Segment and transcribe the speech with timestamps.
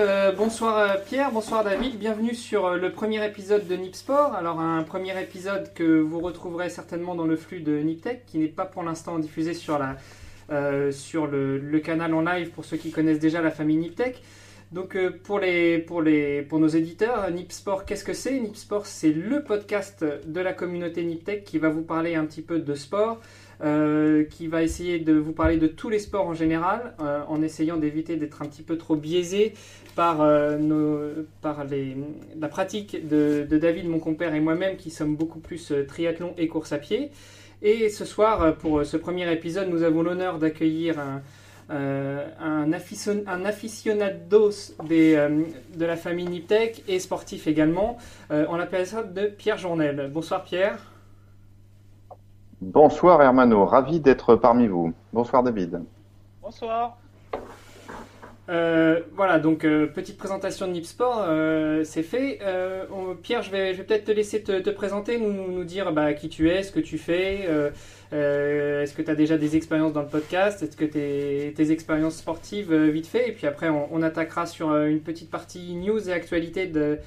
[0.00, 4.34] euh, bonsoir euh, Pierre, bonsoir David, bienvenue sur euh, le premier épisode de Nip Sport.
[4.34, 8.48] Alors un premier épisode que vous retrouverez certainement dans le flux de Niptech, qui n'est
[8.48, 9.78] pas pour l'instant diffusé sur,
[10.48, 14.22] le, canal en live pour ceux qui connaissent déjà la famille Niptech.
[14.72, 18.38] Donc pour, les, pour, les, pour nos éditeurs, Nip Sport, qu'est-ce que c'est?
[18.40, 22.42] Nip Sport, c'est le podcast de la communauté Niptech qui va vous parler un petit
[22.42, 23.20] peu de sport,
[23.62, 27.42] euh, qui va essayer de vous parler de tous les sports en général, euh, en
[27.42, 29.52] essayant d'éviter d'être un petit peu trop biaisé
[29.94, 30.56] par, euh,
[31.42, 36.72] la pratique de, David, mon compère, et moi-même, qui sommes beaucoup plus triathlon et course
[36.72, 37.10] à pied.
[37.60, 41.20] Et ce soir, pour ce premier épisode, nous avons l'honneur d'accueillir un,
[41.68, 42.72] un,
[43.44, 47.98] aficionados de la famille Niptech et sportif également.
[48.30, 50.10] on l'appelle ça de Pierre Journel.
[50.10, 50.89] Bonsoir Pierre.
[52.62, 54.92] Bonsoir Hermano, ravi d'être parmi vous.
[55.14, 55.80] Bonsoir David.
[56.42, 56.98] Bonsoir.
[58.50, 62.38] Euh, voilà, donc euh, petite présentation de Nipsport, euh, c'est fait.
[63.22, 66.62] Pierre, je vais, peut-être te laisser te, présenter, nous, nous dire bah, qui tu es,
[66.62, 67.48] ce que tu fais.
[68.12, 72.74] Est-ce que tu as déjà des expériences dans le podcast Est-ce que tes, expériences sportives,
[72.74, 76.66] vite fait Et puis après, on, on attaquera sur une petite partie news et actualité
[76.66, 76.98] de,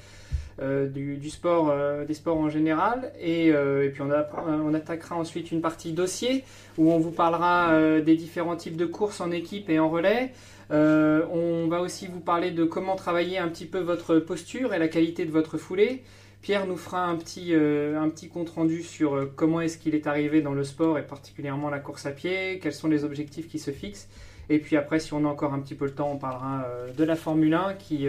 [0.60, 3.12] euh, du, sport, euh, des sports en général.
[3.20, 4.10] Et, euh, puis on,
[4.46, 6.44] on, attaquera ensuite une partie dossier
[6.78, 10.32] où on vous parlera des différents types de courses en équipe et en relais.
[10.70, 14.88] on va aussi vous parler de comment travailler un petit peu votre posture et la
[14.88, 16.02] qualité de votre foulée.
[16.42, 20.42] Pierre nous fera un petit, un petit compte rendu sur comment est-ce qu'il est arrivé
[20.42, 23.70] dans le sport et particulièrement la course à pied, quels sont les objectifs qui se
[23.70, 24.08] fixent.
[24.48, 27.04] Et puis après, si on a encore un petit peu le temps, on parlera de
[27.04, 28.08] la Formule 1 qui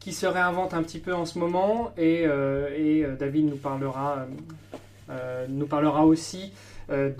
[0.00, 4.26] qui se réinvente un petit peu en ce moment et, euh, euh, David nous parlera,
[5.10, 6.52] euh, nous parlera aussi
[6.88, 7.18] de,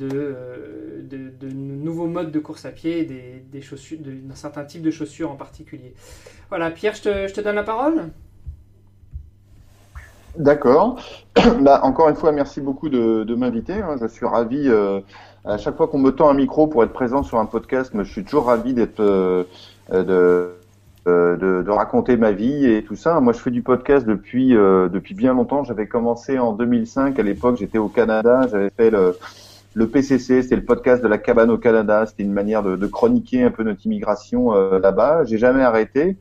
[1.11, 5.31] de, nouveaux modes de course à pied, des, des chaussures, d'un certain type de chaussures
[5.31, 5.93] en particulier.
[6.49, 8.09] Voilà, Pierre, je te, je te donne la parole.
[10.37, 10.99] D'accord.
[11.61, 13.75] Bah, encore une fois, merci beaucoup de, de m'inviter.
[13.75, 13.97] Hein.
[14.01, 14.71] Je suis ravi.
[15.45, 18.03] À chaque fois qu'on me tend un micro pour être présent sur un podcast, je
[18.11, 19.01] suis toujours ravi d'être
[19.91, 20.55] de
[21.09, 23.19] euh, de, de, raconter ma vie et tout ça.
[23.21, 25.65] Moi, je fais du podcast depuis euh, depuis bien longtemps.
[25.65, 27.19] J'avais commencé en 2005.
[27.19, 28.47] À l'époque, j'étais au Canada.
[28.51, 29.17] J'avais fait le,
[29.73, 32.05] le PCC, c'était le podcast de la cabane au Canada.
[32.05, 35.25] C'était une manière de, de, chroniquer un peu notre immigration euh, là-bas.
[35.25, 36.19] J'ai jamais arrêté.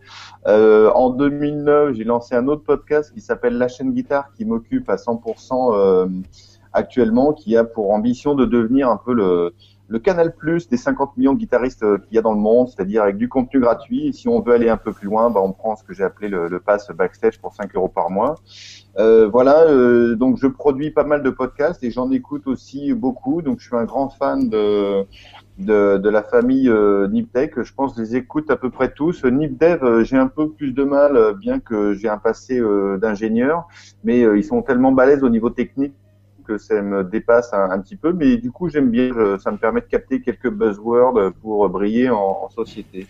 [0.48, 4.90] Euh, en 2009, j'ai lancé un autre podcast qui s'appelle La chaîne guitare, qui m'occupe
[4.90, 6.08] à 100%
[6.78, 9.54] actuellement, qui a pour ambition de devenir un peu le
[9.90, 12.68] le Canal Plus des 50 millions de guitaristes euh, qu'il y a dans le monde,
[12.68, 14.08] c'est-à-dire avec du contenu gratuit.
[14.08, 16.04] Et si on veut aller un peu plus loin, bah, on prend ce que j'ai
[16.04, 18.36] appelé le, le, pass backstage pour 5 euros par mois.
[19.00, 23.42] Euh, voilà, euh, donc je produis pas mal de podcasts et j'en écoute aussi beaucoup.
[23.42, 25.06] Donc je suis un grand fan de
[25.58, 27.62] de, de la famille euh, Niptech.
[27.62, 29.24] Je pense les écoute à peu près tous.
[29.24, 32.62] Nipdev, euh, j'ai un peu plus de mal, bien que j'ai un passé
[33.00, 33.68] d'ingénieur,
[34.04, 35.94] mais ils sont tellement balèzes au niveau technique
[36.48, 39.82] que ça me dépasse un, petit peu, mais du coup j'aime bien, ça me permet
[39.82, 43.08] de capter quelques buzzwords pour briller en, société.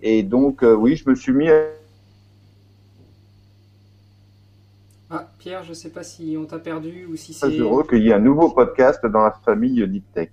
[0.00, 1.66] Et donc euh, oui, je me suis mis à...
[5.10, 7.58] Ah, Pierre, je ne sais pas si on t'a perdu ou si c'est...
[7.58, 10.30] heureux qu'il y ait un nouveau podcast dans la famille Deep Tech.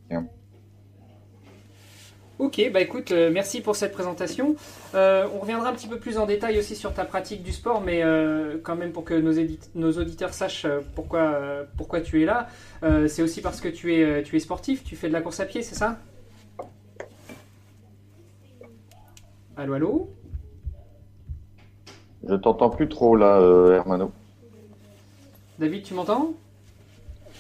[2.37, 4.57] Ok, bah écoute, euh, merci pour cette présentation.
[4.93, 7.79] Euh, on reviendra un petit peu plus en détail aussi sur ta pratique du sport,
[7.79, 9.31] mais euh, quand même pour que nos,
[9.73, 11.39] nos auditeurs sachent pourquoi,
[11.77, 12.49] pourquoi tu es là.
[13.07, 15.45] c'est aussi parce que tu es, tu es sportif, tu fais de la course à
[15.45, 15.97] pied, c'est ça?
[19.55, 20.09] Allô, allô?
[22.27, 23.39] Je t'entends plus trop là,
[23.71, 24.11] Hermano.
[25.57, 26.33] David, tu m'entends?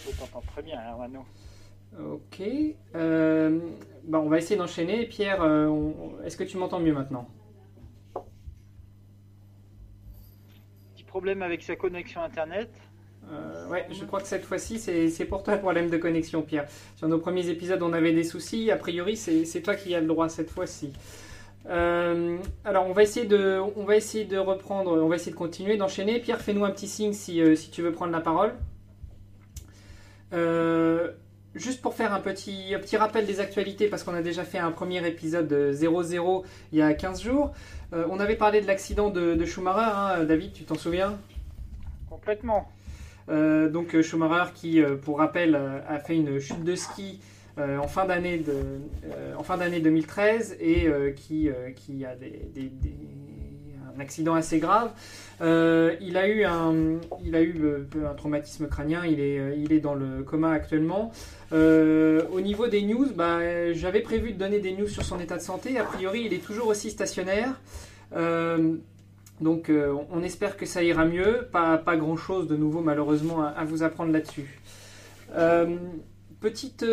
[0.05, 1.25] Je t'entends très bien, Hermano.
[1.99, 2.41] Ok.
[2.95, 3.59] Euh,
[4.03, 5.05] bah, on va essayer d'enchaîner.
[5.05, 5.69] Pierre, euh,
[6.25, 7.27] est-ce que tu m'entends mieux maintenant?
[10.93, 12.69] Petit problème avec sa connexion Internet
[13.31, 16.67] euh, ouais, je crois que cette fois-ci, c'est pour toi le problème de connexion, Pierre.
[16.95, 18.69] Sur nos premiers épisodes, on avait des soucis.
[18.69, 20.93] A priori, c'est toi qui as le droit cette fois-ci.
[21.67, 25.75] alors, on va, essayer de, on va essayer de reprendre, on va essayer de continuer,
[25.75, 26.19] d'enchaîner.
[26.19, 28.53] Pierre, fais-nous un petit signe si, si, tu veux prendre la parole.
[30.33, 31.11] Euh,
[31.55, 34.71] juste pour faire un petit, petit rappel des actualités, parce qu'on a déjà fait un
[34.71, 37.53] premier épisode 0-0 il y a 15 jours,
[37.93, 41.17] euh, on avait parlé de l'accident de, Schumacher, hein, David, tu t'en souviens?
[42.09, 42.69] Complètement.
[43.29, 47.19] Euh, donc Schumacher qui, euh, pour rappel, a fait une chute de ski
[47.57, 48.81] en fin d'année de,
[49.37, 52.69] en fin d'année 2013 et qui, qui a des,
[53.95, 54.91] un accident assez grave.
[55.41, 56.73] il a eu un,
[57.23, 59.05] il a eu un traumatisme crânien.
[59.05, 61.11] Il est, il est dans le coma actuellement.
[61.53, 65.37] Euh, au niveau des news, bah, j'avais prévu de donner des news sur son état
[65.37, 65.77] de santé.
[65.77, 67.59] A priori, il est toujours aussi stationnaire.
[69.41, 69.71] donc
[70.11, 71.47] on espère que ça ira mieux.
[71.51, 74.59] Pas, pas grand chose de nouveau malheureusement à, vous apprendre là-dessus.
[76.45, 76.85] Petite,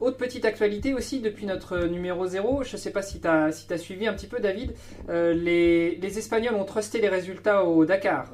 [0.00, 3.52] autre petite actualité aussi depuis notre numéro 0, je ne sais pas si tu as,
[3.52, 4.74] si as suivi un petit peu David,
[5.08, 8.26] les, les Espagnols ont trusté les résultats au Dakar.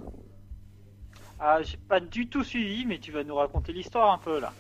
[1.39, 4.53] Ah, j'ai pas du tout suivi, mais tu vas nous raconter l'histoire un peu là.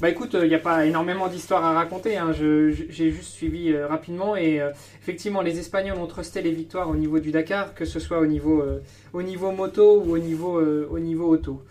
[0.00, 2.32] Bah écoute, il euh, n'y a pas énormément d'histoires à raconter, hein.
[2.32, 4.70] j'ai juste suivi euh, rapidement et euh,
[5.02, 8.24] effectivement les Espagnols ont trusté les victoires au niveau du Dakar, que ce soit au
[8.24, 8.64] niveau,
[9.12, 11.62] au niveau moto ou au niveau, au niveau auto.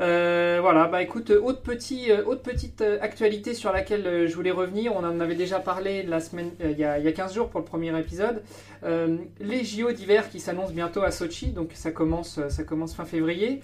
[0.00, 4.50] Euh, voilà, bah écoute, autre, petit, euh, autre petite euh, actualité sur laquelle je voulais
[4.50, 7.34] revenir, on en avait déjà parlé la semaine, il, y a, il y a 15
[7.34, 8.42] jours pour le premier épisode.
[8.82, 13.62] les JO d'hiver qui s'annoncent bientôt à Sochi, donc ça commence, ça commence fin février.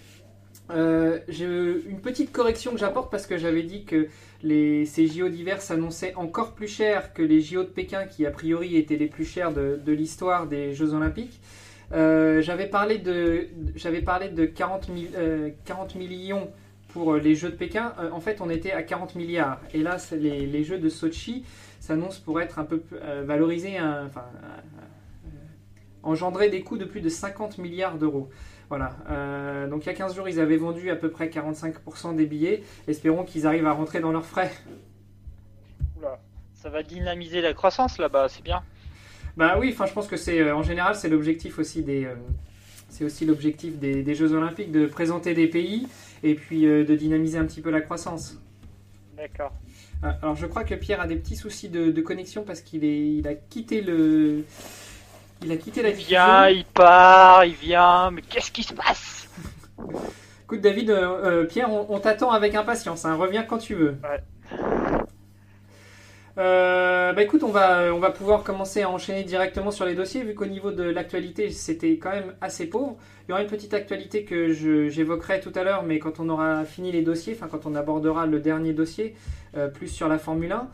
[0.70, 4.08] J'ai une petite correction que j'apporte parce que j'avais dit que
[4.42, 8.30] les, ces JO d'hiver s'annonçaient encore plus chers que les JO de Pékin qui a
[8.30, 11.40] priori étaient les plus chers de l'histoire des Jeux Olympiques.
[11.93, 14.90] Euh, j'avais parlé de, j'avais parlé de 40,
[15.64, 16.50] 40, euh, millions
[16.88, 17.94] pour les Jeux de Pékin.
[17.99, 19.61] Euh, en fait, on était à 40 milliards.
[19.73, 21.44] Et là, les, Jeux de Sochi
[21.81, 22.82] s'annoncent pour être un peu
[23.25, 24.25] valorisés, enfin,
[26.02, 28.29] engendrer des coûts de plus de 50 milliards d'euros.
[28.69, 28.94] Voilà.
[29.70, 32.62] donc il y a 15 jours, ils avaient vendu à peu près 45% des billets.
[32.87, 34.50] Espérons qu'ils arrivent à rentrer dans leurs frais.
[35.96, 36.19] Oula,
[36.52, 38.62] ça va dynamiser la croissance là-bas, c'est bien.
[39.38, 42.14] Bah oui, enfin je pense que c'est euh, en général c'est l'objectif aussi des euh,
[42.88, 45.87] c'est aussi l'objectif des, Jeux Olympiques de présenter des pays
[46.25, 48.37] et puis euh, de dynamiser un petit peu la croissance.
[49.17, 49.52] D'accord.
[50.02, 53.12] Ah, alors je crois que Pierre a des petits soucis de, connexion parce qu'il est
[53.12, 54.43] il a quitté le
[55.44, 59.29] il a quitté la il vient, il part, il vient, mais qu'est-ce qui se passe?
[60.43, 60.93] Écoute David,
[61.49, 63.05] Pierre, on, t'attend avec impatience.
[63.05, 63.14] Hein.
[63.14, 63.99] reviens quand tu veux.
[64.02, 64.20] Ouais.
[66.38, 70.46] Euh, bah écoute, on va, pouvoir commencer à enchaîner directement sur les dossiers, vu qu'au
[70.46, 72.96] niveau de l'actualité, c'était quand même assez pauvre.
[73.26, 74.52] Il y aura une petite actualité que
[74.88, 78.26] j'évoquerai tout à l'heure, mais quand on aura fini les dossiers, enfin quand on abordera
[78.26, 79.17] le dernier dossier,
[79.56, 80.69] euh, plus sur la Formule 1.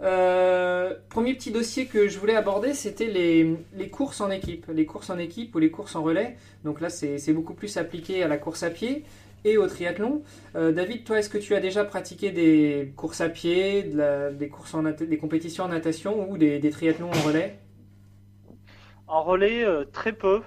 [0.00, 4.66] Euh, premier petit dossier que je voulais aborder, c'était les, les, courses en équipe.
[4.72, 6.36] Les courses en équipe ou les courses en relais.
[6.64, 9.04] Donc là, c'est beaucoup plus appliqué à la course à pied
[9.44, 10.22] et au triathlon.
[10.56, 14.74] Euh, David, toi, est-ce que tu as déjà pratiqué des courses à pied, des, courses
[14.74, 17.58] en des compétitions en natation ou des, triathlons en relais?
[19.06, 20.42] En relais, euh, très peu.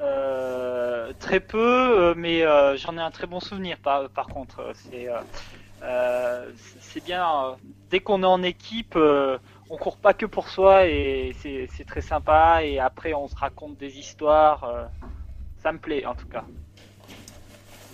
[0.00, 2.42] Euh, très peu, mais
[2.76, 4.72] j'en ai un très bon souvenir par, par contre.
[4.74, 5.08] C'est
[7.04, 7.56] bien,
[7.90, 12.64] dès qu'on est en équipe, on court pas que pour soi et c'est très sympa.
[12.64, 14.88] Et après, on se raconte des histoires.
[15.58, 16.44] ça me plaît en tout cas.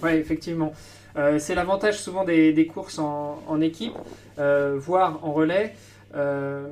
[0.02, 0.72] Oui, effectivement.
[1.16, 3.94] Euh, c'est l'avantage souvent des, courses en, équipe,
[4.38, 5.74] euh, voire en relais.
[6.14, 6.66] Euh,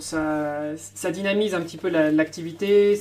[0.00, 2.98] ça, dynamise un petit peu l'activité,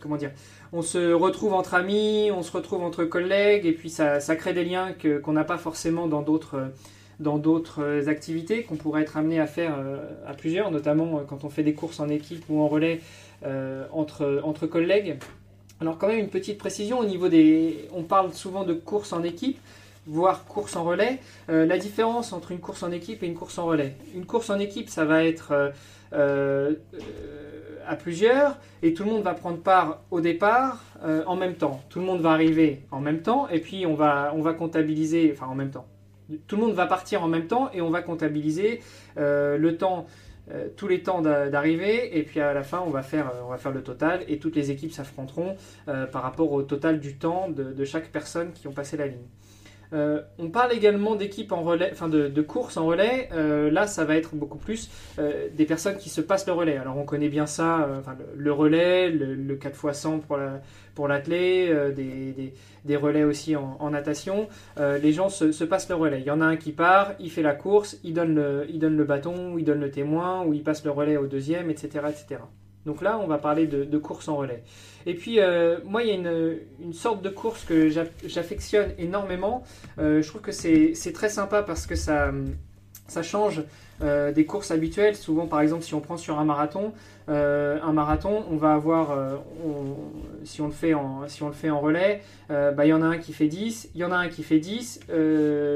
[0.00, 0.30] comment dire,
[0.72, 4.64] on se retrouve entre amis, on se retrouve entre collègues, et puis ça, crée des
[4.64, 6.70] liens qu'on n'a pas forcément dans d'autres
[7.20, 9.74] dans d'autres activités qu'on pourrait être amené à faire
[10.24, 13.00] à plusieurs, notamment quand on fait des courses en équipe ou en relais
[13.92, 15.18] entre, entre collègues.
[15.80, 17.88] Alors quand même une petite précision au niveau des...
[17.94, 19.58] On parle souvent de course en équipe,
[20.08, 21.20] voire course en relais.
[21.50, 23.94] Euh, la différence entre une course en équipe et une course en relais.
[24.14, 25.70] Une course en équipe, ça va être euh,
[26.14, 26.74] euh,
[27.86, 30.82] à plusieurs et tout le monde va prendre part au départ
[31.26, 31.80] en même temps.
[31.88, 35.32] Tout le monde va arriver en même temps et puis on va, on va comptabiliser,
[35.32, 35.86] enfin en même temps.
[36.46, 38.82] Tout le monde va partir en même temps et on va comptabiliser
[39.16, 40.06] le temps
[40.50, 43.50] euh, tous les temps d'arriver et puis à la fin on va faire, euh, on
[43.50, 45.56] va faire le total et toutes les équipes s'affronteront
[45.88, 49.26] euh, par rapport au total du temps de, chaque personne qui ont passé la ligne.
[49.92, 53.28] On parle également d'équipes en relais, enfin de, courses en relais.
[53.70, 56.76] là, ça va être beaucoup plus des personnes qui se passent le relais.
[56.76, 57.88] Alors, on connaît bien ça,
[58.36, 60.60] le, relais, le, 4x100 pour la,
[60.94, 62.52] pour des,
[62.88, 64.48] des relais aussi en, natation.
[64.78, 66.20] Euh, les gens se, passent le relais.
[66.20, 69.56] Il y en a un qui part, il fait la course, il donne le, bâton,
[69.58, 72.06] il donne le témoin, ou il passe le relais au deuxième, etc.
[72.08, 72.40] etc.
[72.86, 74.62] Donc là, on va parler de, course en relais.
[75.06, 77.88] Et puis, euh, moi, il y a une, sorte de course que
[78.24, 79.62] j'affectionne énormément.
[79.98, 82.30] Euh, je trouve que c'est très sympa parce que ça,
[83.08, 83.62] ça change
[84.00, 85.16] euh, des courses habituelles.
[85.16, 86.92] Souvent, par exemple, si on prend sur un marathon,
[87.28, 89.36] euh, un marathon, on va avoir, euh,
[90.44, 93.90] si, on le fait en, relais, bah, il y en a un qui fait 10,
[93.94, 95.00] il y en a un qui fait 10,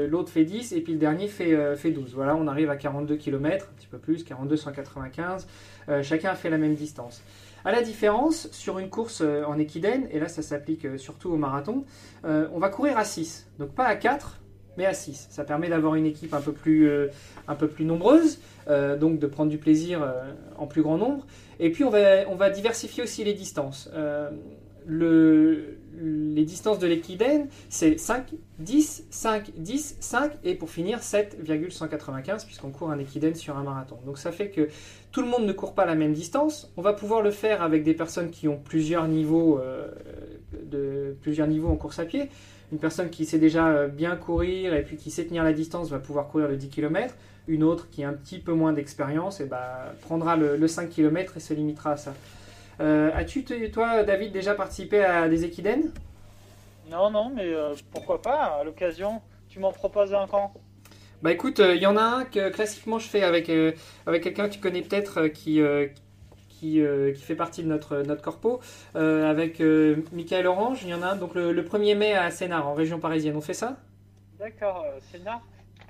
[0.09, 2.13] l'autre fait 10, et puis le dernier fait, fait 12.
[2.13, 5.47] Voilà, on arrive à 42 km, un petit peu plus, 42, 195.
[6.01, 7.21] chacun fait la même distance.
[7.65, 11.83] À la différence, sur une course en équidène, et là ça s'applique surtout au marathon,
[12.23, 13.47] on va courir à 6.
[13.59, 14.39] Donc pas à 4,
[14.77, 15.27] mais à 6.
[15.29, 16.89] Ça permet d'avoir une équipe un peu plus,
[17.73, 20.07] plus nombreuse, donc de prendre du plaisir
[20.57, 21.25] en plus grand nombre.
[21.59, 23.89] Et puis on va, diversifier aussi les distances.
[24.85, 32.45] Le, les distances de l'équidène, c'est 5, 10, 5, 10, 5, et pour finir 7,195,
[32.45, 33.97] puisqu'on court un équidène sur un marathon.
[34.05, 34.69] Donc ça fait que
[35.11, 36.71] tout le monde ne court pas la même distance.
[36.77, 39.87] On va pouvoir le faire avec des personnes qui ont plusieurs niveaux, euh,
[40.63, 42.29] de, plusieurs niveaux en course à pied.
[42.73, 45.91] Une personne qui sait déjà euh, bien courir et puis qui sait tenir la distance
[45.91, 47.13] va pouvoir courir le 10 km.
[47.47, 50.89] Une autre qui a un petit peu moins d'expérience et bah, prendra le, le 5
[50.89, 52.15] km et se limitera à ça.
[52.79, 55.91] Euh, as-tu, toi, David, déjà participé à des équidènes?
[56.89, 59.21] Non, non, mais euh, pourquoi pas, à l'occasion.
[59.49, 60.51] Tu m'en proposes un quand?
[61.21, 63.51] Bah écoute, il euh, y en a un que classiquement je fais avec,
[64.07, 65.61] avec quelqu'un que tu connais peut-être qui,
[66.63, 66.81] qui,
[67.15, 68.61] qui, fait partie de notre, notre corpo,
[68.95, 69.61] avec
[70.11, 70.79] Michael Orange.
[70.83, 73.35] Il y en a un donc le, 1er mai à Sénart, en région parisienne.
[73.35, 73.77] On fait ça?
[74.39, 75.41] D'accord, Sénart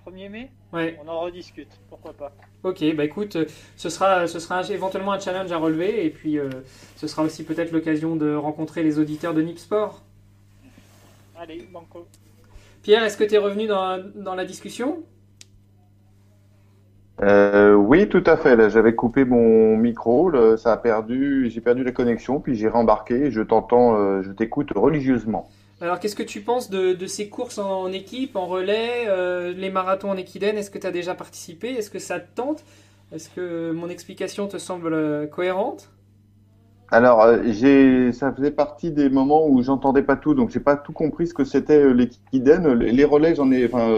[0.06, 0.52] 1er mai?
[0.72, 1.00] Ouais.
[1.04, 2.32] On en rediscute, pourquoi pas.
[2.64, 3.38] Ok, bah écoute,
[3.76, 6.50] ce sera, ce sera éventuellement un challenge à relever et puis euh,
[6.96, 10.02] ce sera aussi peut-être l'occasion de rencontrer les auditeurs de Nip Sport.
[11.38, 12.08] Allez, banco.
[12.82, 15.04] Pierre, est-ce que tu es revenu dans, dans la discussion?
[17.22, 18.70] Euh, oui, tout à fait.
[18.70, 23.32] j'avais coupé mon micro, ça a perdu, j'ai perdu la connexion, puis j'ai rembarqué.
[23.32, 25.50] Je t'entends, euh, je t'écoute religieusement.
[25.82, 30.12] Alors, qu'est-ce que tu penses de, ces courses en, équipe, en relais, euh, les marathons
[30.12, 30.58] en équidène?
[30.58, 31.70] Est-ce que tu as déjà participé?
[31.72, 32.64] Est-ce que ça te tente?
[33.12, 35.90] Est-ce que mon explication te semble cohérente?
[36.94, 40.76] Alors, euh, j'ai, ça faisait partie des moments où j'entendais pas tout, donc j'ai pas
[40.78, 42.72] tout compris ce que c'était l'équidène.
[42.74, 43.90] Les relais, j'en ai, enfin,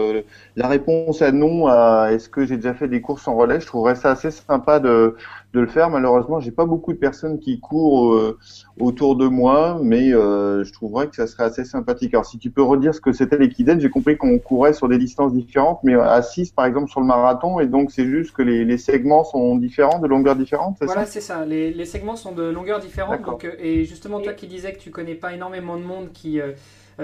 [0.56, 3.66] la réponse à non à est-ce que j'ai déjà fait des courses en relais, je
[3.66, 5.14] trouverais ça assez sympa de,
[5.56, 5.90] de le faire.
[5.90, 8.38] Malheureusement, j'ai pas beaucoup de personnes qui courent euh,
[8.78, 12.12] autour de moi, mais euh, je trouverais que ça serait assez sympathique.
[12.14, 14.98] Alors, si tu peux redire ce que c'était l'équidène, j'ai compris qu'on courait sur des
[14.98, 18.42] distances différentes, mais à 6 par exemple sur le marathon, et donc c'est juste que
[18.42, 21.44] les, les, segments sont différents, de longueur différente, Voilà, c'est ça.
[21.46, 23.22] Les, les, segments sont de longueur différente.
[23.22, 26.38] Donc, euh, et justement, toi qui disais que tu connais pas énormément de monde qui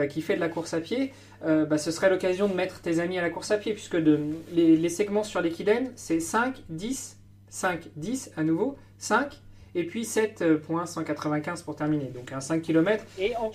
[0.09, 3.18] qui fait de la course à pied, bah, ce serait l'occasion de mettre tes amis
[3.18, 4.21] à la course à pied, puisque de,
[4.54, 7.18] les, les segments sur l'équidène, c'est 5, 10,
[7.52, 9.38] 5, 10 à nouveau, 5,
[9.75, 12.06] et puis 7.195 pour terminer.
[12.06, 13.04] Donc un 5 km.
[13.18, 13.50] Et on...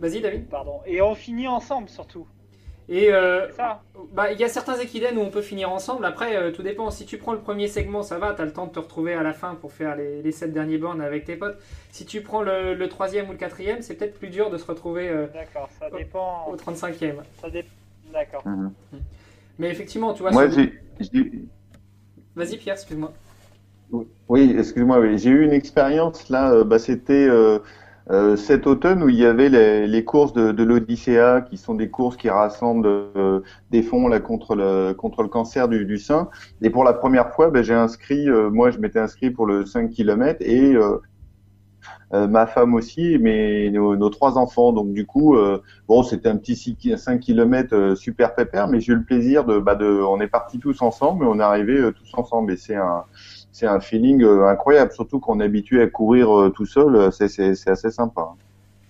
[0.00, 0.48] Vas-y David.
[0.48, 0.80] Pardon.
[0.86, 2.26] Et on finit ensemble surtout.
[2.88, 3.46] Et euh,
[4.12, 6.04] bah, il y a certains équidènes où on peut finir ensemble.
[6.04, 6.90] Après, euh, tout dépend.
[6.90, 9.14] Si tu prends le premier segment, ça va, tu as le temps de te retrouver
[9.14, 11.58] à la fin pour faire les, les 7 derniers bornes avec tes potes.
[11.92, 15.08] Si tu prends le, troisième ou le quatrième, c'est peut-être plus dur de se retrouver
[15.08, 15.28] euh,
[15.78, 16.48] ça dépend...
[16.48, 17.18] au, 35e.
[18.12, 18.42] D'accord.
[18.44, 18.72] Mhm.
[19.60, 20.32] Mais effectivement, tu vois.
[20.32, 20.80] Moi, j'ai
[22.40, 23.12] Vas-y Pierre, excuse-moi.
[24.30, 25.14] Oui, excuse-moi.
[25.18, 27.58] J'ai eu une expérience là, euh, bah, c'était euh,
[28.08, 29.50] euh, cet automne où il y avait
[29.86, 32.88] les, courses de, de l'Odyssea, qui sont des courses qui rassemblent
[33.70, 36.30] des fonds là contre le contre le cancer du, sein.
[36.62, 39.90] Et pour la première fois, bah, j'ai inscrit, moi je m'étais inscrit pour le 5
[39.90, 40.74] km et
[42.12, 44.72] ma femme aussi, mais nos, trois enfants.
[44.72, 45.36] Donc du coup,
[45.88, 46.56] bon, c'était un petit
[46.96, 50.82] 5 km super pépère, mais j'ai eu le plaisir de, bah, on est partis tous
[50.82, 53.04] ensemble, et on est arrivés tous ensemble, et c'est un,
[53.52, 57.90] c'est un feeling incroyable, surtout qu'on est habitué à courir tout seul, c'est, c'est, assez
[57.90, 58.30] sympa.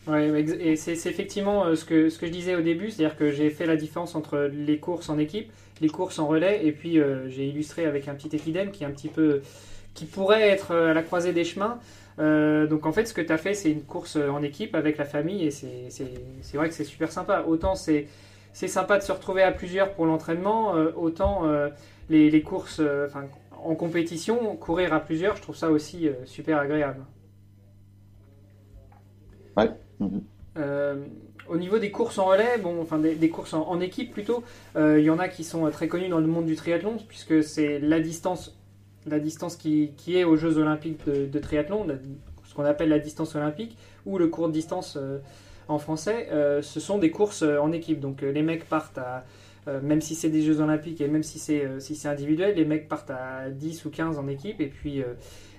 [0.07, 0.23] Oui,
[0.61, 3.67] et c'est, effectivement ce que, ce que je disais au début, c'est-à-dire que j'ai fait
[3.67, 5.51] la différence entre les courses en équipe,
[5.81, 6.99] les courses en relais, et puis
[7.29, 9.43] j'ai illustré avec un petit équidème qui est un petit peu,
[9.95, 11.79] qui pourrait être à la croisée des chemins.
[12.21, 14.99] Euh, donc en fait, ce que tu as fait, c'est une course en équipe avec
[14.99, 17.45] la famille et c'est vrai que c'est super sympa.
[17.47, 18.07] Autant c'est
[18.53, 21.69] sympa de se retrouver à plusieurs pour l'entraînement, euh, autant euh,
[22.09, 22.83] les, les, courses
[23.65, 27.05] en compétition, courir à plusieurs, je trouve ça aussi super agréable.
[29.57, 29.71] Ouais.
[31.49, 34.43] au niveau des courses en relais, bon, enfin des, courses en, en, équipe plutôt,
[34.77, 37.79] il y en a qui sont très connues dans le monde du triathlon puisque c'est
[37.79, 38.60] la distance
[39.07, 41.87] la distance qui, est aux Jeux Olympiques de, triathlon,
[42.45, 43.77] ce qu'on appelle la distance olympique,
[44.07, 45.19] ou le court distance euh,
[45.69, 48.01] en français, euh, ce sont des courses euh, en équipe.
[48.01, 49.25] Donc les mecs partent à,
[49.83, 53.11] même si c'est des Jeux Olympiques et même si c'est si individuel, les mecs partent
[53.11, 55.03] à 10 ou 15 en équipe et puis,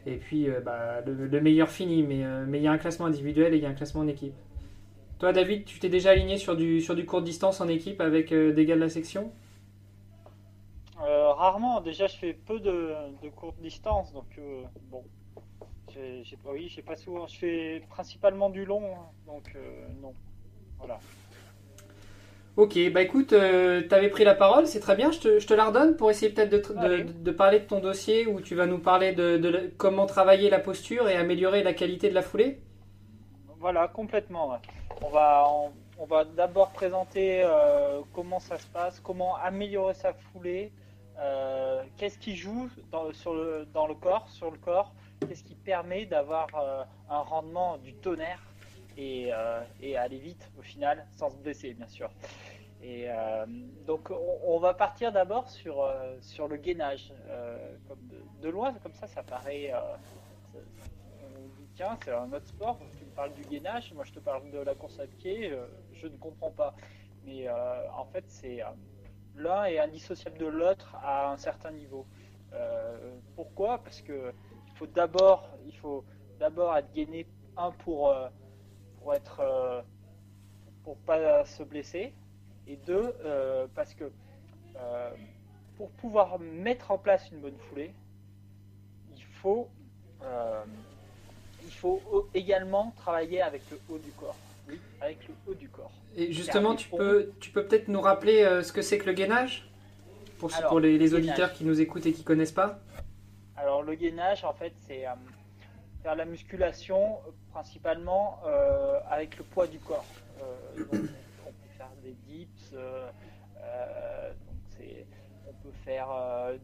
[0.06, 2.04] et puis bah, le, meilleur finit.
[2.04, 4.34] Mais il y a un classement individuel et il y a un classement en équipe.
[5.20, 8.34] Toi David, tu t'es déjà aligné sur du, sur du court distance en équipe avec
[8.34, 9.32] des gars de la section?
[11.04, 12.94] Euh, rarement, déjà je fais peu de,
[13.24, 15.04] de courtes distances, donc euh, bon,
[15.94, 20.14] j'ai pas, oui, pas souvent, je fais principalement du long, hein, donc euh, non,
[20.78, 21.00] voilà.
[22.58, 23.36] Ok, bah écoute, tu
[23.96, 26.32] avais pris la parole, c'est très bien, je te, je te, la redonne pour essayer
[26.32, 30.50] peut-être de, de, parler de ton dossier où tu vas nous parler de, comment travailler
[30.50, 32.60] la posture et améliorer la qualité de la foulée.
[33.58, 34.60] Voilà, complètement.
[35.02, 35.48] On va,
[36.02, 40.72] on va d'abord présenter euh, comment ça se passe, comment améliorer sa foulée,
[41.22, 44.94] euh, qu'est-ce qui joue dans, le, dans le corps, sur le corps,
[45.28, 48.42] qu'est-ce qui permet d'avoir euh, un rendement du tonnerre
[48.98, 49.32] et,
[49.82, 52.10] et, aller vite au final, sans se blesser bien sûr?
[52.84, 53.08] Et
[53.88, 57.14] donc on, va partir d'abord sur, sur le gainage.
[58.42, 59.72] De, loin, comme ça, ça paraît
[61.76, 64.60] tiens, c'est un autre sport, tu me parles du gainage, moi je te parle de
[64.60, 66.76] la course à pied, euh, je ne comprends pas.
[67.24, 68.68] Mais euh, en fait, c'est euh,
[69.36, 72.06] l'un est indissociable de l'autre à un certain niveau.
[73.36, 73.80] pourquoi?
[73.80, 74.34] Parce que
[74.68, 76.04] il faut d'abord, il faut
[76.40, 78.14] d'abord être gainé un pour
[78.98, 79.84] pour être
[80.84, 82.14] pour pas se blesser
[82.68, 83.14] et deux
[83.76, 84.12] parce que
[85.78, 87.94] pour pouvoir mettre en place une bonne foulée,
[89.16, 89.70] il faut
[91.64, 92.02] il faut
[92.34, 94.36] également travailler avec le haut du corps.
[94.70, 95.92] Oui, avec le haut du corps.
[96.16, 99.14] Et justement, tu peux, tu peux peut-être nous rappeler euh, ce que c'est que le
[99.14, 99.68] gainage?
[100.38, 102.80] Pour, pour les, auditeurs qui nous écoutent et qui connaissent pas
[103.56, 105.12] Alors, le gainage, en fait, c'est euh,
[106.02, 107.20] faire la musculation
[107.52, 110.06] principalement euh, avec le poids du corps.
[110.40, 111.08] on peut
[111.78, 112.74] faire des dips,
[115.48, 116.08] on peut faire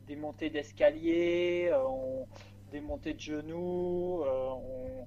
[0.07, 1.71] des montées d'escalier,
[2.71, 5.03] des montées de genoux, euh,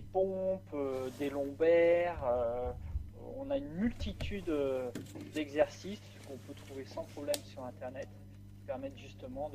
[0.00, 2.24] pompes, euh, des lombaires.
[2.24, 2.72] Euh,
[3.36, 4.52] on a une multitude
[5.34, 8.08] d'exercices qu'on peut trouver sans problème sur Internet
[8.52, 9.50] qui permettent justement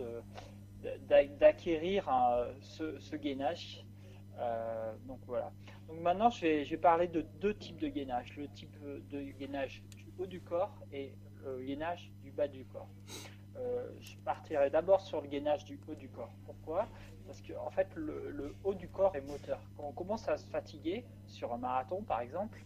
[1.39, 2.09] d'acquérir
[2.61, 3.85] ce, gainage.
[5.05, 5.51] donc voilà.
[5.87, 8.35] Donc maintenant, je vais, parler de deux types de gainage.
[8.37, 11.13] Le type de gainage du haut du corps et
[11.45, 12.89] le gainage du bas du corps.
[14.01, 16.33] je partirai d'abord sur le gainage du haut du corps.
[16.43, 16.87] Pourquoi?
[17.29, 19.59] Parce que en fait, le, haut du corps est moteur.
[19.77, 22.59] Quand on commence à se fatiguer sur un marathon, par exemple,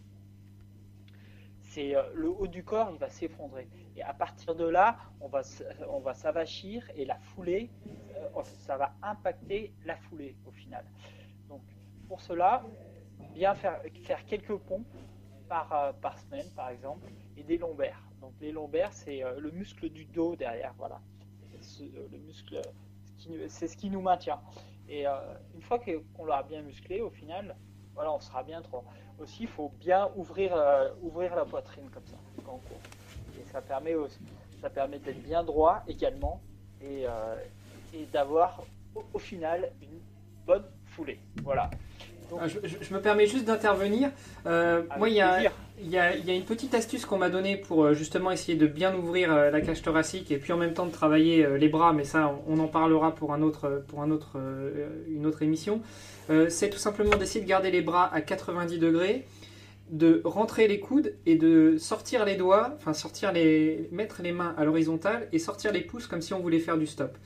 [1.60, 3.68] c'est euh, le haut du corps, va s'effondrer.
[3.94, 7.68] Et à partir de là, on va, s'avachir et la foulée,
[8.16, 10.86] euh, ça va impacter la foulée au final.
[11.50, 11.60] Donc,
[12.08, 12.64] pour cela,
[13.34, 14.96] bien faire, faire quelques pompes
[15.46, 18.02] par, euh, par semaine, par exemple, et des lombaires.
[18.22, 21.02] Donc, les lombaires, c'est le muscle du dos derrière, voilà.
[21.52, 22.62] Le muscle
[23.48, 24.40] c'est ce qui nous maintient.
[24.88, 25.12] Et euh,
[25.54, 27.56] une fois qu'on l'aura bien musclé, au final,
[27.94, 28.84] voilà, on sera bien trop.
[29.18, 32.80] Aussi, il faut bien ouvrir, euh, ouvrir la poitrine comme ça quand on court.
[33.40, 33.94] Et ça permet,
[34.60, 36.40] ça permet d'être bien droit également
[36.80, 37.36] et, euh,
[37.94, 38.62] et d'avoir
[39.12, 40.00] au, final une
[40.46, 41.20] bonne foulée.
[41.42, 41.70] Voilà.
[42.38, 44.10] Ah, je, me permets juste d'intervenir.
[44.44, 47.94] moi, il y a, il y, a, une petite astuce qu'on m'a donnée pour euh,
[47.94, 50.92] justement essayer de bien ouvrir euh, la cage thoracique et puis en même temps de
[50.92, 55.42] travailler euh, les bras, mais ça on en parlera pour, un autre, pour une autre
[55.42, 55.82] émission.
[56.48, 59.26] c'est tout simplement d'essayer de garder les bras à 90 degrés,
[59.90, 64.54] de rentrer les coudes et de sortir les doigts, enfin sortir les, mettre les mains
[64.56, 67.16] à l'horizontale et sortir les pouces comme si on voulait faire du stop.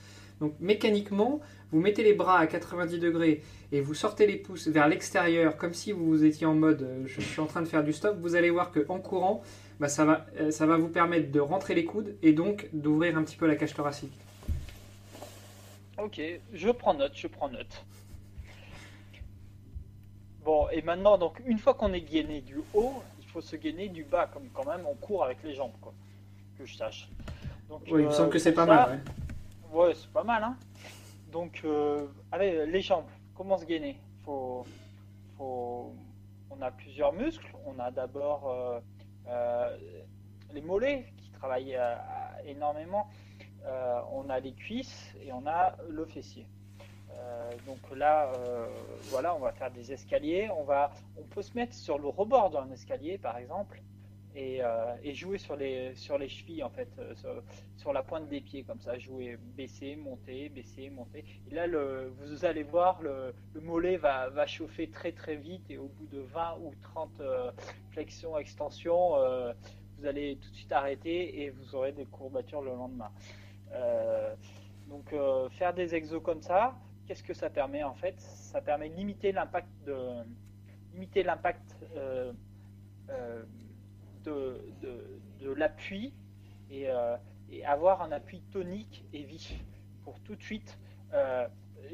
[0.40, 1.40] Donc mécaniquement,
[1.72, 5.74] vous mettez les bras à 90 degrés et vous sortez les pouces vers l'extérieur comme
[5.74, 8.36] si vous étiez en mode euh, je suis en train de faire du stop, vous
[8.36, 9.42] allez voir qu'en courant,
[9.80, 13.16] bah, ça, va, euh, ça va vous permettre de rentrer les coudes et donc d'ouvrir
[13.16, 14.12] un petit peu la cage thoracique.
[15.98, 16.20] Ok,
[16.52, 17.84] je prends note, je prends note.
[20.44, 23.88] Bon, et maintenant, donc, une fois qu'on est gainé du haut, il faut se gainer
[23.88, 25.92] du bas, comme quand même on court avec les jambes, quoi.
[26.56, 27.10] Que je sache.
[27.68, 29.02] Donc, oui, il me semble que c'est pas mal,
[29.72, 29.78] ouais.
[29.78, 30.56] Ouais, c'est pas mal, hein.
[31.30, 33.98] Donc, euh, allez, les jambes, comment se gainer?
[35.38, 35.92] On
[36.60, 37.54] a plusieurs muscles.
[37.66, 38.80] On a d'abord euh,
[39.28, 39.76] euh,
[40.52, 41.78] les mollets qui travaillent
[42.46, 43.08] énormément.
[44.12, 46.46] on a les cuisses et on a le fessier.
[47.66, 48.32] donc là,
[49.10, 50.48] voilà, on va faire des escaliers.
[50.50, 53.82] On, va, on peut se mettre sur le rebord d'un escalier, par exemple,
[54.36, 57.40] euh, et, jouer sur les, sur les chevilles, en fait, euh,
[57.76, 61.24] sur, la pointe des pieds, comme ça, jouer, baisser, monter, baisser, monter.
[61.50, 61.66] Et là,
[62.20, 66.20] vous allez voir, le, mollet va, va, chauffer très très vite et au bout de
[66.20, 67.50] 20 ou 30 euh,
[67.90, 69.16] flexions, extensions,
[69.98, 73.10] vous allez tout de suite arrêter et vous aurez des courbatures le lendemain.
[74.88, 75.12] donc,
[75.52, 78.20] faire des exos comme ça, qu'est-ce que ça permet en fait?
[78.20, 79.96] Ça permet de limiter l'impact de
[80.92, 81.74] limiter l'impact
[84.28, 86.12] de, l'appui
[86.72, 87.16] euh,
[87.50, 89.52] et, avoir un appui tonique et vif
[90.04, 90.78] pour tout de suite
[91.14, 91.46] euh,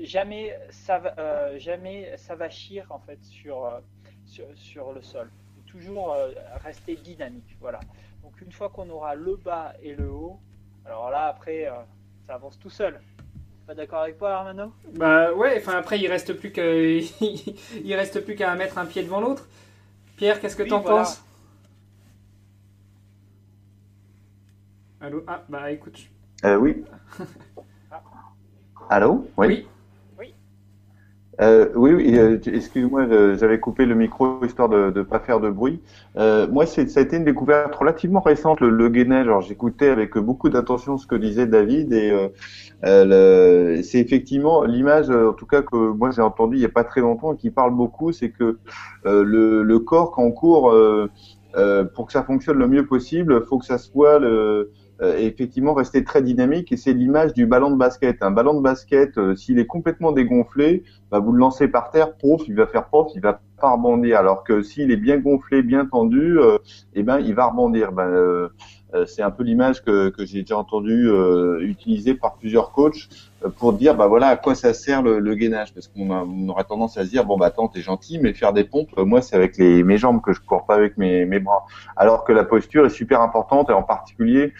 [0.02, 0.58] jamais,
[0.90, 3.80] euh, jamais s'avachir en fait sur,
[4.54, 5.30] sur, le sol.
[5.66, 6.16] Toujours
[6.62, 7.56] rester dynamique.
[7.60, 7.80] Voilà.
[8.22, 10.38] Donc une fois qu'on aura le bas et le haut,
[10.84, 11.68] alors là après
[12.26, 13.00] ça avance tout seul.
[13.66, 14.72] Pas d'accord avec toi, Armano?
[14.92, 15.56] Bah ouais.
[15.58, 19.48] Enfin après il reste plus qu'à il reste plus qu'à mettre un pied devant l'autre.
[20.16, 21.24] Pierre, qu'est-ce que tu en penses?
[25.04, 25.98] Allô Ah, bah écoute.
[26.46, 26.82] Euh, oui.
[28.88, 29.66] Allô Oui.
[30.18, 30.34] Oui.
[31.42, 35.40] Euh, oui, oui, euh, excuse-moi, je- j'avais coupé le micro histoire de ne pas faire
[35.40, 35.82] de bruit.
[36.16, 39.26] Euh, moi, c'est, ça a été une découverte relativement récente, le, le gainage.
[39.26, 42.28] Alors, j'écoutais avec beaucoup d'attention ce que disait David et euh,
[42.84, 46.70] euh, c'est effectivement l'image, euh, en tout cas que moi j'ai entendu il n'y a
[46.70, 48.58] pas très longtemps et qui parle beaucoup, c'est que
[49.06, 51.10] euh, le, le corps quand on court, euh,
[51.56, 55.74] euh, pour que ça fonctionne le mieux possible, faut que ça soit le euh, effectivement
[55.74, 58.22] rester très dynamique et c'est l'image du ballon de basket.
[58.22, 62.16] Un ballon de basket, euh, s'il est complètement dégonflé, bah, vous le lancez par terre,
[62.16, 64.18] prof, il va faire prof, il va pas rebondir.
[64.18, 66.58] Alors que s'il est bien gonflé, bien tendu, euh,
[66.94, 67.92] eh ben il va rebondir.
[67.92, 68.48] Ben,
[68.94, 73.08] euh, c'est un peu l'image que, que j'ai déjà entendu euh, utiliser par plusieurs coachs
[73.58, 76.64] pour dire bah voilà à quoi ça sert le, le gainage parce qu'on on aurait
[76.64, 79.34] tendance à se dire bon bah attends t'es gentil mais faire des pompes moi c'est
[79.36, 82.44] avec les, mes jambes que je cours pas avec mes, mes bras alors que la
[82.44, 84.52] posture est super importante et en particulier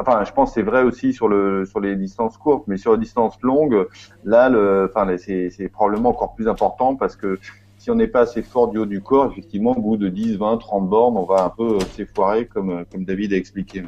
[0.00, 2.92] enfin je pense que c'est vrai aussi sur le sur les distances courtes mais sur
[2.92, 3.86] les distances longues
[4.24, 7.38] là le enfin c'est c'est probablement encore plus important parce que
[7.78, 10.36] si on n'est pas assez fort du haut du corps effectivement au bout de 10
[10.36, 13.84] 20 30 bornes on va un peu s'effoirer comme comme David a expliqué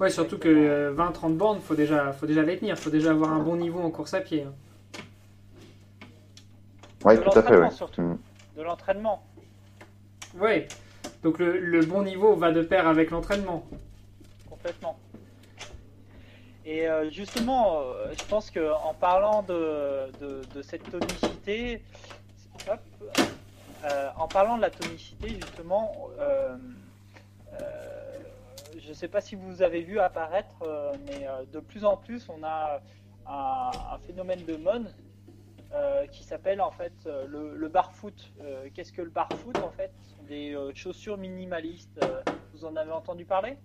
[0.00, 3.32] Ouais, surtout que euh, 20-30 bornes, faut déjà, faut déjà les tenir, faut déjà avoir
[3.32, 4.44] un bon niveau en course à pied.
[4.44, 4.52] hein.
[7.04, 7.70] oui tout à fait l'entraînement, ouais.
[7.74, 8.02] surtout.
[8.02, 8.18] Mm.
[8.56, 9.22] De l'entraînement.
[10.38, 10.68] Ouais.
[11.24, 13.64] Donc le, le bon niveau va de pair avec l'entraînement.
[14.48, 14.96] Complètement.
[16.68, 20.10] Et euh, justement, euh, je pense que en parlant de,
[20.60, 21.82] cette tonicité,
[22.68, 26.10] euh, en parlant de la tonicité, justement,
[28.78, 30.56] je ne sais pas si vous avez vu apparaître,
[31.06, 32.82] mais de plus en plus, on a
[33.26, 34.94] un, phénomène de mode
[36.12, 38.30] qui s'appelle en fait le, le barfoot.
[38.74, 39.92] Qu'est-ce que le barfoot en fait?
[40.28, 41.98] Des chaussures minimalistes.
[42.52, 43.56] Vous en avez entendu parler?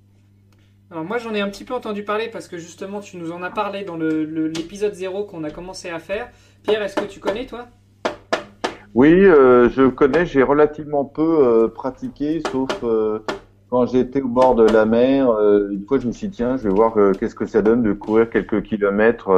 [0.93, 3.41] Alors moi j'en ai un petit peu entendu parler parce que justement tu nous en
[3.41, 6.29] as parlé dans le- le- l'épisode 0 qu'on a commencé à faire.
[6.62, 7.65] Pierre, est-ce que tu connais toi?
[8.93, 13.17] Oui, euh, je connais, j'ai relativement peu euh, pratiqué, sauf euh,
[13.71, 15.29] quand j'étais au bord de la mer.
[15.71, 17.93] une fois, je me suis dit, tiens, je vais voir qu'est-ce que ça donne de
[17.93, 19.32] courir quelques kilomètres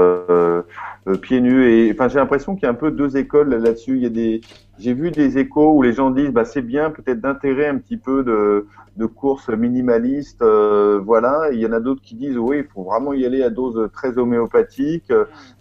[1.21, 1.71] pieds nus.
[1.71, 4.09] Et enfin, j'ai l'impression qu'il y a un peu deux écoles là-dessus.
[4.09, 4.41] Des,
[4.77, 7.95] j'ai vu des échos où les gens disent, bah c'est bien peut-être d'intégrer un petit
[7.95, 11.49] peu de, de courses minimalistes, euh, voilà.
[11.51, 13.89] Il y en a d'autres qui disent, oui, il faut vraiment y aller à dose
[13.91, 15.11] très homéopathique.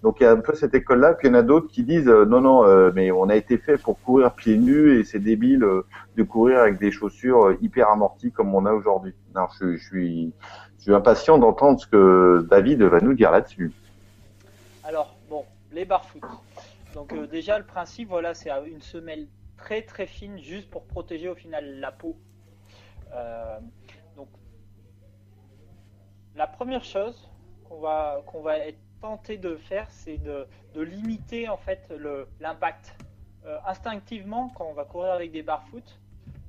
[0.03, 1.83] Donc il y a un peu cette école-là, puis il y en a d'autres qui
[1.83, 5.05] disent euh, non non, euh, mais on a été fait pour courir pieds nus et
[5.05, 5.67] c'est débile
[6.17, 9.15] de courir avec des chaussures hyper amorties comme on a aujourd'hui.
[9.35, 10.33] Alors je, suis
[10.87, 13.73] impatient d'entendre ce que David va nous dire là-dessus.
[14.85, 16.23] Alors, bon, les barfoot.
[16.95, 21.35] Donc déjà, le principe, voilà, c'est une semelle très très fine, juste pour protéger au
[21.35, 22.17] final la peau.
[23.13, 23.61] Euh,
[24.17, 24.29] donc,
[26.35, 27.31] la première chose
[27.69, 31.93] qu'on va, qu'on va être tenté de faire, c'est de, de limiter en fait
[32.41, 32.97] l'impact.
[33.45, 36.01] Euh, instinctivement, quand on va courir avec des barfoot,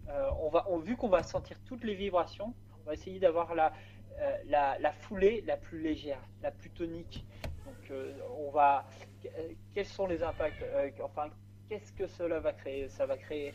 [0.08, 3.74] euh, on va, vu qu'on va sentir toutes les vibrations, on va essayer d'avoir la,
[4.20, 7.26] euh, la, la foulée la plus légère, la plus tonique.
[7.66, 7.92] Donc,
[8.38, 8.86] on va.
[9.74, 10.64] Quels sont les impacts
[11.04, 11.30] Enfin,
[11.68, 12.90] qu'est-ce que cela va créer?
[12.90, 13.54] Ça va créer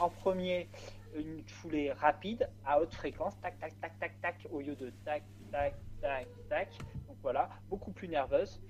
[0.00, 0.68] en premier
[1.14, 5.22] une foulée rapide à haute fréquence, tac, tac, tac, tac, tac, au lieu de tac,
[5.50, 6.68] tac, tac, tac.
[7.06, 8.60] Donc voilà, beaucoup plus nerveuse.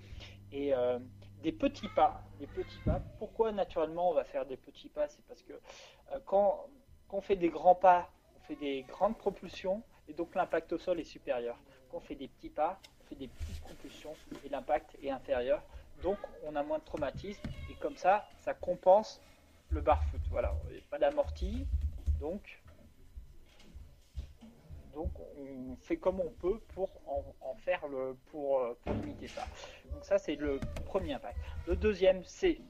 [0.51, 0.99] Et euh,
[1.43, 3.01] des petits pas, des petits pas.
[3.19, 5.09] Pourquoi naturellement on va faire des petits pas?
[5.09, 6.67] C'est parce que euh, quand,
[7.09, 10.79] quand on fait des grands pas, on fait des grandes propulsions et donc l'impact au
[10.79, 11.57] sol est supérieur.
[11.91, 15.63] Quand on fait des petits pas, on fait des petites propulsions et l'impact est inférieur.
[16.03, 19.21] Donc on a moins de traumatisme et comme ça, ça compense
[19.71, 20.21] le barfoot.
[20.31, 20.55] Voilà,
[20.91, 21.67] pas d'amorti,
[22.23, 22.63] donc
[24.95, 29.47] donc on fait comme on peut pour en, faire le pour, euh, pour limiter ça.
[29.91, 31.37] Donc ça c'est le premier impact.
[31.67, 32.61] Le deuxième c'est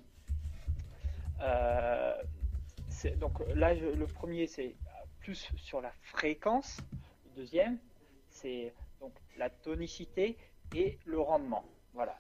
[1.41, 2.15] euh,
[3.19, 4.75] donc là le premier c'est
[5.21, 6.81] plus sur la fréquence.
[7.27, 7.79] Le deuxième
[8.31, 10.39] c'est donc la tonicité
[10.75, 11.65] et le rendement.
[11.93, 12.19] Voilà.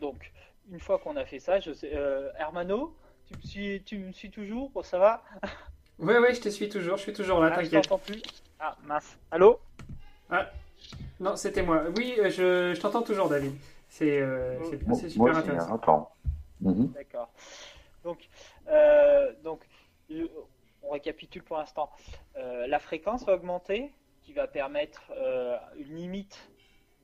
[0.00, 0.32] Donc
[0.70, 4.12] une fois qu'on a fait ça, je sais, euh, Hermano, tu me suis, tu me
[4.12, 5.24] suis toujours, ça va?
[5.98, 7.88] Ouais, ouais, je te suis toujours, je suis toujours là, Ah, je t'inquiète.
[7.88, 8.20] t'entends plus.
[8.58, 9.16] Ah mince.
[9.30, 9.60] Allô
[11.20, 11.84] Non, c'était moi.
[11.96, 13.52] Oui, euh, je, je t'entends toujours, David.
[13.88, 16.10] C'est euh, Moi moi super aussi, hein, intéressant.
[16.60, 16.92] Mhm.
[16.92, 17.30] D'accord.
[18.02, 18.28] Donc,
[18.68, 19.60] euh, donc,
[20.10, 20.26] je-
[20.82, 21.90] on récapitule pour l'instant.
[22.36, 26.48] Euh, la fréquence va augmenter, qui va permettre euh, une limite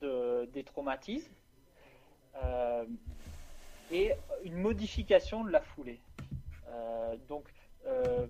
[0.01, 1.33] de, des traumatismes
[2.43, 2.85] euh,
[3.91, 4.13] et
[4.45, 6.01] une modification de la foulée.
[6.69, 7.49] Euh, donc,
[7.87, 8.27] euh,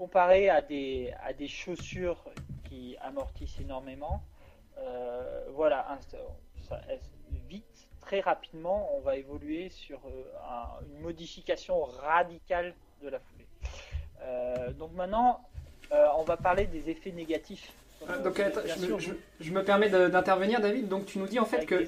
[0.00, 2.24] comparé à des, à des chaussures
[2.64, 4.22] qui amortissent énormément.
[5.54, 5.86] voilà,
[7.50, 10.00] vite, très rapidement, on va évoluer sur
[10.88, 14.72] une modification radicale de la foulée.
[14.78, 15.42] donc maintenant,
[15.90, 17.70] on va parler des effets négatifs
[18.08, 18.40] ah, donc,
[19.40, 20.88] je, me, permets d'intervenir, David.
[20.88, 21.84] Donc, tu nous dis en fait que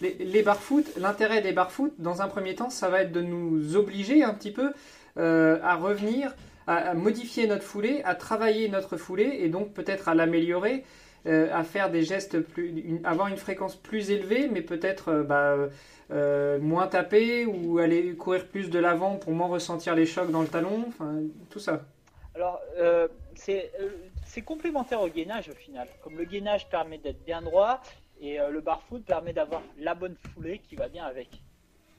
[0.00, 3.76] les, les foot l'intérêt des foot dans un premier temps, ça va être de nous
[3.76, 4.72] obliger un petit peu
[5.16, 6.32] euh, à revenir,
[6.68, 10.84] à, modifier notre foulée, à travailler notre foulée et donc peut-être à l'améliorer,
[11.26, 16.58] euh, à faire des gestes plus, avoir une fréquence plus élevée, mais peut-être euh, bah,
[16.60, 20.48] moins taper ou aller courir plus de l'avant pour moins ressentir les chocs dans le
[20.48, 20.90] talon,
[21.50, 21.82] tout ça.
[22.34, 22.60] Alors,
[23.34, 25.88] c'est complémentaire au gainage au final.
[26.02, 27.80] Comme le gainage permet d'être bien droit
[28.20, 31.30] et euh, le barfoot permet d'avoir la bonne foulée qui va bien avec.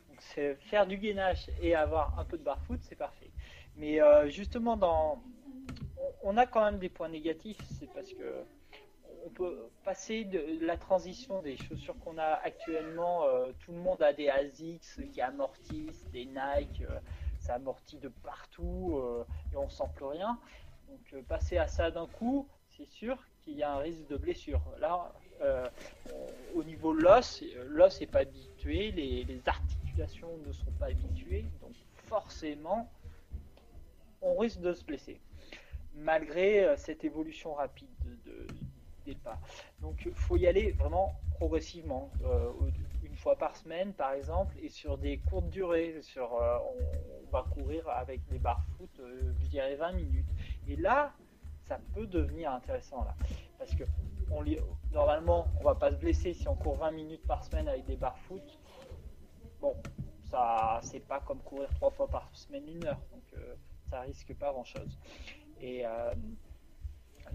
[0.09, 3.28] Donc faire du gainage et avoir un peu de barfoot, c'est parfait.
[3.79, 5.21] Mais euh, justement, dans,
[6.23, 7.57] on, a quand même des points négatifs.
[7.79, 8.45] C'est parce que
[9.25, 13.25] on peut passer de la transition des chaussures qu'on a actuellement.
[13.25, 16.83] Euh, tout le monde a des ASICS qui amortissent, des Nike,
[17.39, 19.01] ça amortit de partout
[19.51, 20.39] et on sent plus rien.
[20.89, 24.17] Donc euh, passer à ça d'un coup, c'est sûr qu'il y a un risque de
[24.17, 24.61] blessure.
[24.79, 25.67] Là, euh,
[26.55, 31.73] au niveau de l'os, l'os n'est pas habitué, les, articulations ne sont pas habituées, donc
[32.05, 32.89] forcément,
[34.21, 35.19] on risque de se blesser,
[35.95, 37.89] malgré euh, cette évolution rapide
[39.05, 39.39] des pas.
[39.81, 42.11] Donc il faut y aller vraiment progressivement,
[43.03, 45.99] une fois par semaine par exemple, et sur des courtes durées.
[46.01, 50.29] Sur, on, va courir avec des barres foot, je dirais 20 minutes.
[50.67, 51.13] Et là,
[51.65, 53.15] ça peut devenir intéressant là.
[53.59, 53.83] Parce que
[54.91, 57.95] normalement, on va pas se blesser si on court 20 minutes par semaine avec des
[57.95, 58.59] barres foot.
[59.61, 59.75] Bon,
[60.29, 62.99] ça c'est pas comme courir trois fois par semaine une heure.
[63.11, 63.55] Donc euh,
[63.89, 64.97] ça risque pas grand chose.
[65.61, 65.89] Et euh,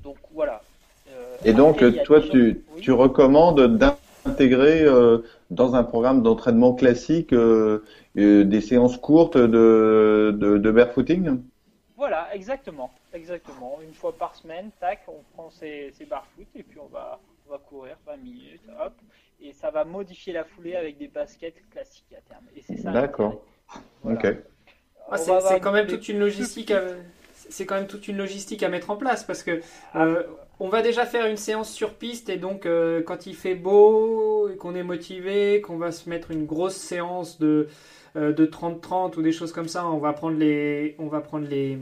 [0.02, 0.62] donc voilà.
[1.10, 4.84] Euh, et donc toi tu, tu recommandes d'intégrer
[5.50, 7.34] dans un programme d'entraînement classique
[8.14, 11.42] des séances courtes de, de, de barefooting?
[11.96, 13.78] Voilà, exactement, exactement.
[13.82, 17.52] Une fois par semaine, tac, on prend ses, ses foot et puis on va, on
[17.52, 18.92] va courir 20 minutes, hop,
[19.40, 22.44] et ça va modifier la foulée avec des baskets classiques à terme.
[22.56, 22.90] Et c'est ça.
[22.90, 23.42] D'accord.
[24.04, 24.26] Ok.
[25.10, 26.72] Ah, c'est quand même toute une logistique.
[27.50, 29.60] C'est quand même toute une logistique à mettre en place parce que
[29.96, 30.22] euh,
[30.60, 34.48] on va déjà faire une séance sur piste et donc euh, quand il fait beau
[34.48, 37.68] et qu'on est motivé, qu'on va se mettre une grosse séance de
[38.16, 41.46] euh, de 30-30 ou des choses comme ça, on va prendre les, on va prendre
[41.46, 41.76] les,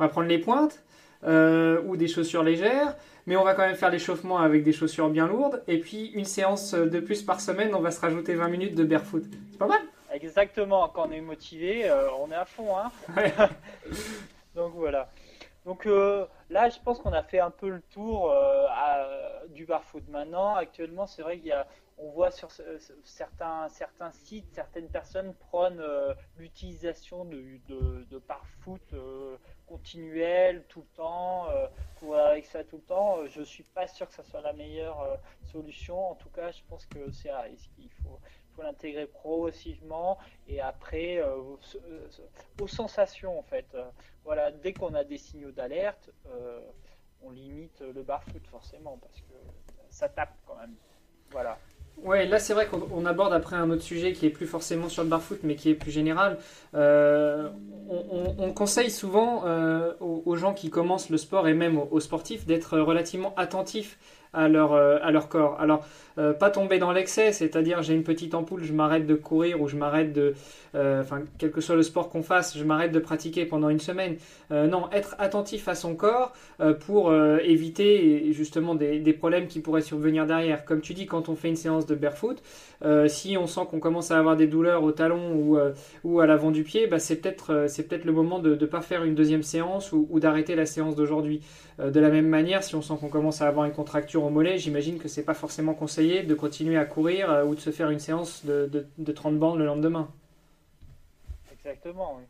[0.00, 0.82] on va prendre les pointes
[1.22, 2.94] ou des chaussures légères,
[3.26, 5.62] mais on va quand même faire l'échauffement avec des chaussures bien lourdes.
[5.66, 8.84] Et puis une séance de plus par semaine, on va se rajouter 20 minutes de
[8.84, 9.24] barefoot.
[9.50, 9.80] C'est pas mal
[10.16, 12.76] Exactement, quand on est motivé, euh, on est à fond.
[12.76, 12.90] Hein
[14.54, 15.10] Donc voilà.
[15.66, 18.32] Donc là, je pense qu'on a fait un peu le tour
[19.48, 20.02] du barefoot.
[20.08, 21.66] Maintenant, actuellement, c'est vrai qu'il y a
[21.98, 22.50] on voit sur
[23.04, 28.22] certains, certains sites, certaines personnes prônent euh, l'utilisation de, de, de
[28.92, 29.36] euh,
[30.68, 31.46] tout le temps,
[31.98, 33.26] pour euh, avec ça tout le temps.
[33.26, 36.10] je suis pas sûr que ça soit la meilleure solution.
[36.10, 37.30] En tout cas, je pense que c'est.
[37.78, 38.20] Il faut,
[38.62, 43.66] l'intégrer progressivement et après aux sensations en fait.
[44.24, 46.10] voilà, dès qu'on a des signaux d'alerte,
[47.22, 49.34] on limite le bar-foot forcément parce que
[49.90, 50.74] ça tape quand même.
[51.30, 51.58] Voilà.
[52.02, 55.02] Ouais, là c'est vrai qu'on aborde après un autre sujet qui est plus forcément sur
[55.02, 56.38] le barfoot, mais qui est plus général.
[56.74, 57.48] Euh,
[57.88, 62.78] on, conseille souvent euh, aux, gens qui commencent le sport et même aux sportifs d'être
[62.78, 63.98] relativement attentifs
[64.36, 65.56] à leur, euh, à leur corps.
[65.58, 65.84] Alors,
[66.18, 69.68] euh, pas tomber dans l'excès, c'est-à-dire j'ai une petite ampoule, je m'arrête de courir ou
[69.68, 70.34] je m'arrête de,
[70.74, 73.80] euh, enfin, quel que soit le sport qu'on fasse, je m'arrête de pratiquer pendant une
[73.80, 74.16] semaine.
[74.50, 76.32] non, être attentif à son corps
[76.86, 80.64] pour éviter justement des, problèmes qui pourraient survenir derrière.
[80.64, 82.42] Comme tu dis, quand on fait une séance de barefoot,
[83.08, 85.58] si on sent qu'on commence à avoir des douleurs au talon
[86.04, 89.14] ou, à l'avant du pied, bah, c'est peut-être le moment de ne pas faire une
[89.14, 91.40] deuxième séance ou d'arrêter la séance d'aujourd'hui.
[91.78, 94.56] De la même manière, si on sent qu'on commence à avoir une contracture au mollet,
[94.56, 97.90] j'imagine que c'est pas forcément conseillé de continuer à courir euh, ou de se faire
[97.90, 100.10] une séance de, de, 30 bandes le lendemain.
[101.52, 102.20] Exactement.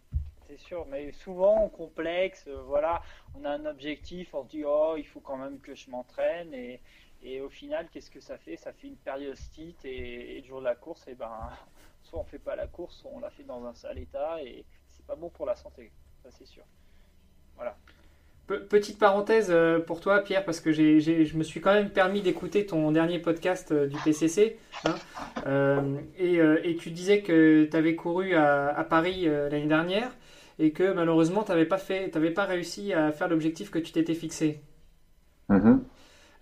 [0.48, 3.02] C'est sûr, mais souvent on complexe, euh, voilà,
[3.38, 6.52] on a un objectif, on se dit oh il faut quand même que je m'entraîne
[6.54, 6.80] et,
[7.22, 8.56] et, au final qu'est-ce que ça fait?
[8.56, 11.50] Ça fait une périostite et, et, le jour de la course, et eh ben
[12.02, 14.64] soit on fait pas la course, soit on la fait dans un sale état et
[14.90, 16.64] c'est pas bon pour la santé, ça c'est sûr.
[17.56, 17.76] Voilà.
[18.46, 22.64] Petite parenthèse euh, pour toi, Pierre, parce que je me suis quand même permis d'écouter
[22.64, 24.56] ton dernier podcast euh, du PCC.
[24.84, 24.94] Hein,
[25.48, 30.10] euh, et, tu disais que tu avais couru à, Paris l'année dernière
[30.60, 34.60] et que malheureusement, tu n'avais pas, pas réussi à faire l'objectif que tu t'étais fixé.
[35.50, 35.80] Mm-hmm.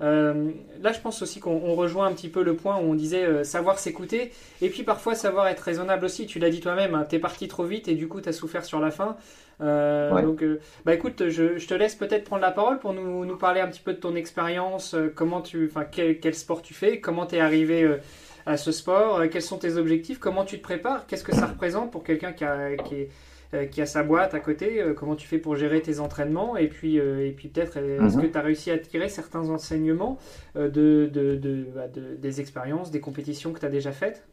[0.00, 0.50] Euh,
[0.82, 3.44] là, je pense aussi qu'on rejoint un petit peu le point où on disait euh,
[3.44, 6.26] savoir s'écouter et puis parfois savoir être raisonnable aussi.
[6.26, 8.80] Tu l'as dit toi-même, hein, t'es parti trop vite et du coup t'as souffert sur
[8.80, 9.16] la fin.
[9.60, 10.44] Euh, donc,
[10.84, 13.82] bah écoute, je, te laisse peut-être prendre la parole pour nous, nous, parler un petit
[13.82, 17.98] peu de ton expérience, comment tu, enfin quel, quel, sport tu fais, comment t'es arrivé
[18.46, 21.90] à ce sport, quels sont tes objectifs, comment tu te prépares, qu'est-ce que ça représente
[21.90, 22.44] pour quelqu'un qui,
[22.84, 23.08] qui est
[23.54, 26.56] euh, qui a sa boîte à côté, euh, comment tu fais pour gérer tes entraînements
[26.56, 28.22] et puis, euh, et puis peut-être est-ce mhm.
[28.22, 30.18] que tu as réussi à tirer certains enseignements
[30.56, 30.68] de,
[31.12, 34.26] de, bah, de, des expériences, des compétitions que tu as déjà faites?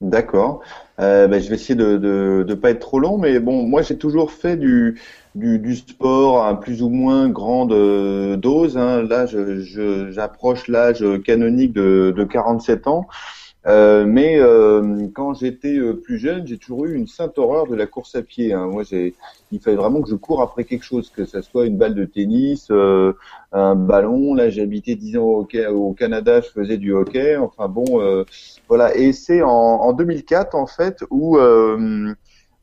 [0.00, 0.60] D'accord.
[0.98, 4.30] Bah, je vais essayer de ne pas être trop long, mais bon, moi j'ai toujours
[4.30, 5.00] fait du,
[5.34, 7.70] du, du, sport à plus ou moins grande
[8.38, 8.76] dose.
[8.76, 9.02] Hein.
[9.02, 9.26] Là,
[10.10, 13.06] j'approche l'âge canonique de, de 47 ans.
[13.66, 17.74] Euh, mais euh, quand j'étais euh, plus jeune, j'ai toujours eu une sainte horreur de
[17.74, 18.52] la course à pied.
[18.52, 18.66] Hein.
[18.66, 19.14] Moi, j'ai,
[19.50, 22.04] il fallait vraiment que je cours après quelque chose, que ça soit une balle de
[22.04, 23.12] tennis, euh,
[23.52, 24.34] un ballon.
[24.34, 27.36] Là, habité 10 ans au, Canada, je faisais du hockey.
[27.36, 28.24] Enfin bon,
[28.68, 28.96] voilà.
[28.96, 31.36] Et c'est en, en, 2004 en fait où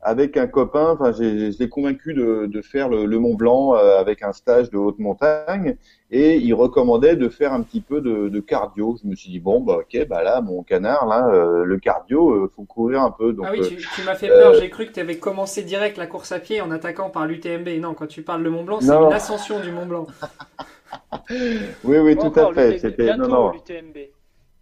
[0.04, 3.74] avec un copain, enfin, j'ai, je l'ai convaincu de, de faire le, le, Mont Blanc
[3.74, 5.76] euh, avec un stage de haute montagne,
[6.10, 8.96] et il recommandait de faire un petit peu de, de cardio.
[9.02, 12.32] Je me suis dit bon, bah ok, bah là, mon canard, là, euh, le cardio,
[12.32, 13.32] euh, faut courir un peu.
[13.32, 14.54] Donc, ah oui, tu, tu m'as fait peur.
[14.54, 17.68] J'ai cru que tu avais commencé direct la course à pied en attaquant par l'UTMB.
[17.80, 20.06] Non, quand tu parles de Mont Blanc, c'est une ascension du Mont Blanc.
[21.30, 22.78] oui, oui, tout à fait.
[22.78, 23.52] C'était non, non.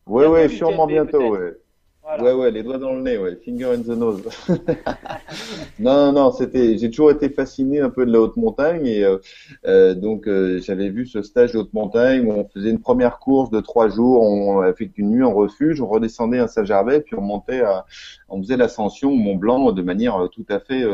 [0.07, 1.37] Oui, oui, sûrement bientôt.
[1.37, 1.55] Ouais.
[2.04, 4.22] Ouais, ouais, les doigts dans le nez, ouais, finger in the nose.
[5.78, 9.04] non, non, non, c'était, j'ai toujours été fasciné un peu de la haute montagne et
[9.04, 9.18] euh,
[9.66, 13.20] euh donc euh, j'avais vu ce stage de haute montagne où on faisait une première
[13.20, 17.02] course de trois jours, on a fait une nuit en refuge, on redescendait à Saint-Gervais
[17.02, 17.86] puis on montait, à,
[18.28, 20.84] on faisait l'ascension au Mont Blanc de manière euh, tout à fait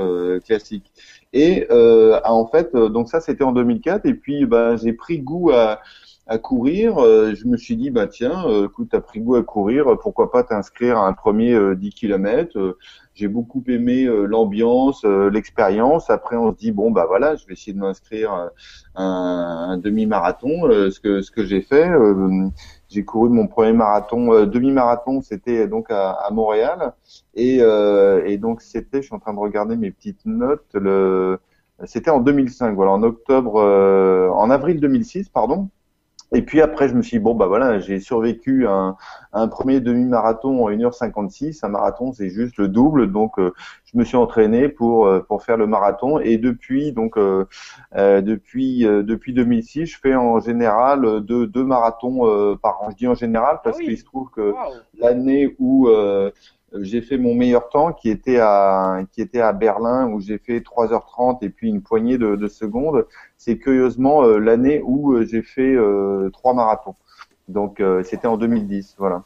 [0.45, 0.93] classique.
[1.33, 5.81] Et en fait, donc ça c'était en 2004 et puis bah, j'ai pris goût à
[6.29, 9.43] à courir, euh, je me suis dit bah tiens, euh, écoute, t'as pris goût à
[9.43, 12.77] courir, pourquoi pas t'inscrire à un premier 10 km.
[13.15, 16.11] J'ai beaucoup aimé euh, l'ambiance, l'expérience.
[16.11, 19.79] Après, on se dit bon bah voilà, je vais essayer de m'inscrire à un, un
[19.79, 21.89] demi-marathon, ce que ce que j'ai fait.
[22.91, 26.93] j'ai couru mon premier marathon, demi-marathon, c'était donc à, à Montréal,
[27.35, 27.61] et,
[28.27, 31.39] et donc c'était, je suis en train de regarder mes petites notes, le
[31.85, 33.55] c'était en 2005, voilà, en octobre,
[34.35, 35.71] en avril 2006, pardon.
[36.33, 38.97] Et puis après, je me suis dit, bon, bah voilà, j'ai survécu un,
[39.33, 41.65] un premier demi-marathon en 1h56.
[41.65, 43.11] Un marathon, c'est juste le double.
[43.11, 43.53] Donc, euh,
[43.87, 46.19] je me suis entraîné pour, euh, pour faire le marathon.
[46.19, 47.47] Et depuis, donc, euh,
[47.95, 52.91] depuis, depuis 2006, je fais en général deux, deux marathons par an.
[52.91, 54.55] Je dis en général parce ah qu'il se trouve que
[54.99, 56.31] l'année où euh,
[56.75, 60.59] j'ai fait mon meilleur temps qui était à qui était à Berlin où j'ai fait
[60.59, 63.07] 3h30 et puis une poignée de, de secondes.
[63.37, 65.77] C'est curieusement euh, l'année où euh, j'ai fait
[66.33, 66.97] trois marathons.
[67.49, 69.23] Donc c'était en 2010, voilà.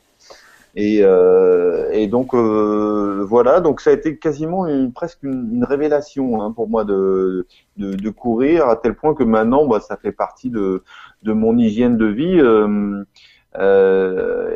[0.77, 6.69] Et, et donc voilà, donc ça a été quasiment une, presque une, révélation hein, pour
[6.69, 10.85] moi de, de, de, courir à tel point que maintenant, bah, ça fait partie de,
[11.25, 12.41] de mon hygiène de vie.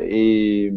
[0.09, 0.71] et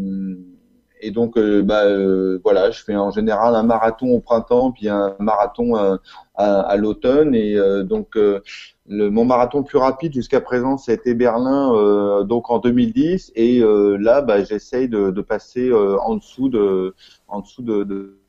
[1.01, 4.89] et donc, euh, bah, euh, voilà, je fais en général un marathon au printemps, puis
[4.89, 5.99] un marathon à,
[6.35, 7.35] à, l'automne.
[7.35, 13.33] Et euh, donc, le, mon marathon plus rapide jusqu'à présent, c'était Berlin, donc en 2010.
[13.35, 13.61] Et
[13.99, 16.95] là, bah, j'essaye de, passer en dessous de,
[17.29, 18.20] en dessous de, de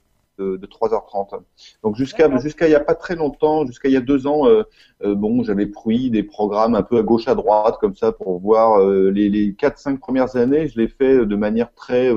[0.58, 1.41] de, 3h30.
[1.84, 4.47] Donc jusqu'à jusqu'à il y a pas très longtemps, jusqu'à il y a deux ans,
[5.04, 8.80] bon, j'avais pris des programmes un peu à gauche à droite comme ça pour voir
[8.88, 12.10] les les quatre cinq premières années, je l'ai fait de manière très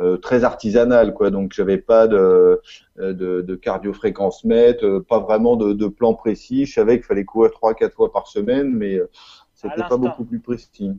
[0.00, 1.30] euh, très artisanale quoi.
[1.30, 2.62] Donc j'avais pas de
[2.96, 6.64] de, de cardio fréquence mètre pas vraiment de, de, plan précis.
[6.64, 9.10] Je savais qu'il fallait courir trois quatre fois par semaine mais euh,
[9.52, 10.92] c'était pas beaucoup plus précis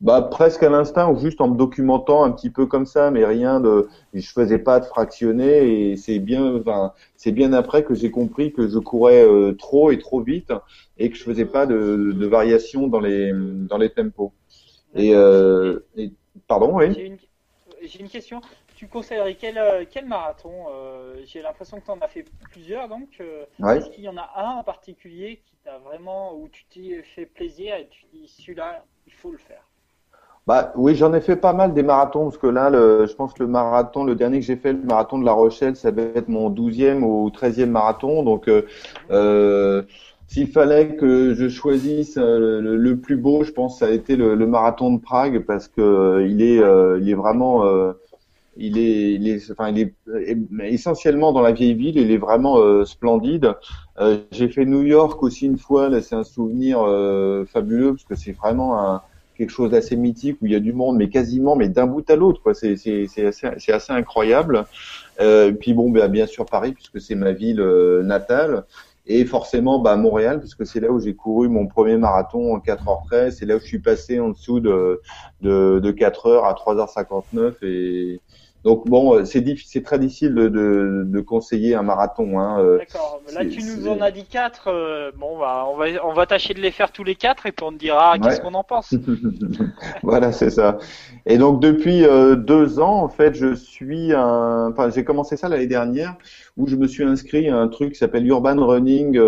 [0.00, 3.24] bah presque à l'instinct ou juste en me documentant un petit peu comme ça mais
[3.24, 7.94] rien de je faisais pas de fractionner et c'est bien enfin c'est bien après que
[7.94, 10.52] j'ai compris que je courais euh, trop et trop vite
[10.96, 14.32] et que je faisais pas de, de variation dans les dans les tempos.
[14.94, 16.12] Et, euh, et
[16.48, 17.18] pardon oui.
[17.82, 18.40] J'ai une question.
[18.76, 22.88] Tu conseillerais quel, euh, quel marathon euh, J'ai l'impression que tu en as fait plusieurs,
[22.88, 23.44] donc euh,
[23.74, 27.26] est-ce qu'il y en a un en particulier qui t'a vraiment où tu t'es fait
[27.26, 29.69] plaisir et tu dis celui-là, il faut le faire?
[30.46, 33.32] Bah oui, j'en ai fait pas mal des marathons parce que là, le, je pense
[33.34, 36.02] que le marathon, le dernier que j'ai fait, le marathon de La Rochelle, ça va
[36.02, 38.22] être mon 12e ou 13e marathon.
[38.22, 38.50] Donc,
[39.10, 39.82] euh,
[40.26, 44.16] s'il fallait que je choisisse euh, le, plus beau, je pense que ça a été
[44.16, 47.64] le, marathon de Prague parce que euh, il est, euh, il est vraiment,
[48.56, 49.94] il est, il est, enfin, il est
[50.72, 51.96] essentiellement dans la vieille ville.
[51.96, 53.54] Il est vraiment euh, splendide.
[53.98, 55.88] Euh, j'ai fait New York aussi une fois.
[55.88, 59.02] Là, c'est un souvenir euh, fabuleux parce que c'est vraiment un,
[59.40, 62.08] quelque chose d'assez mythique où il y a du monde, mais quasiment, mais d'un bout
[62.08, 62.42] à l'autre.
[62.42, 62.54] Quoi.
[62.54, 64.66] C'est, assez, assez incroyable.
[65.20, 67.62] Euh, puis bon, bah, bien sûr Paris puisque c'est ma ville
[68.04, 68.64] natale.
[69.06, 73.32] Et forcément, bah, Montréal, puisque c'est là où j'ai couru mon premier marathon en 4h13.
[73.32, 75.00] C'est là où je suis passé en dessous de,
[75.40, 77.54] de, de 4h à 3h59.
[77.62, 78.20] Et,
[78.62, 82.38] donc bon, euh, c'est c'est très difficile de, de, de, conseiller un marathon.
[82.38, 82.60] Hein.
[82.60, 83.22] Euh, D'accord.
[83.32, 84.68] Là, tu nous en as dit quatre.
[84.68, 87.52] Euh, bon, bah, on va on va tâcher de les faire tous les quatre et
[87.52, 88.94] puis on te dira qu'est-ce qu'on en pense.
[90.02, 90.76] voilà, c'est ça.
[91.24, 92.02] Et donc depuis
[92.36, 94.70] deux ans, en fait, je suis un.
[94.70, 96.16] Enfin, j'ai commencé ça l'année dernière
[96.58, 99.18] où je me suis inscrit à un truc qui s'appelle Urban Running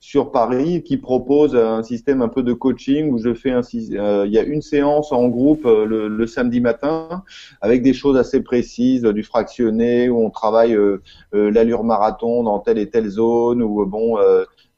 [0.00, 4.24] sur Paris qui propose un système un peu de coaching où je fais un euh,
[4.26, 7.24] il y a une séance en groupe euh, le, samedi matin
[7.60, 11.00] avec des choses assez précises du fractionné où on travaille euh,
[11.32, 14.18] l'allure marathon dans telle et telle zone ou bon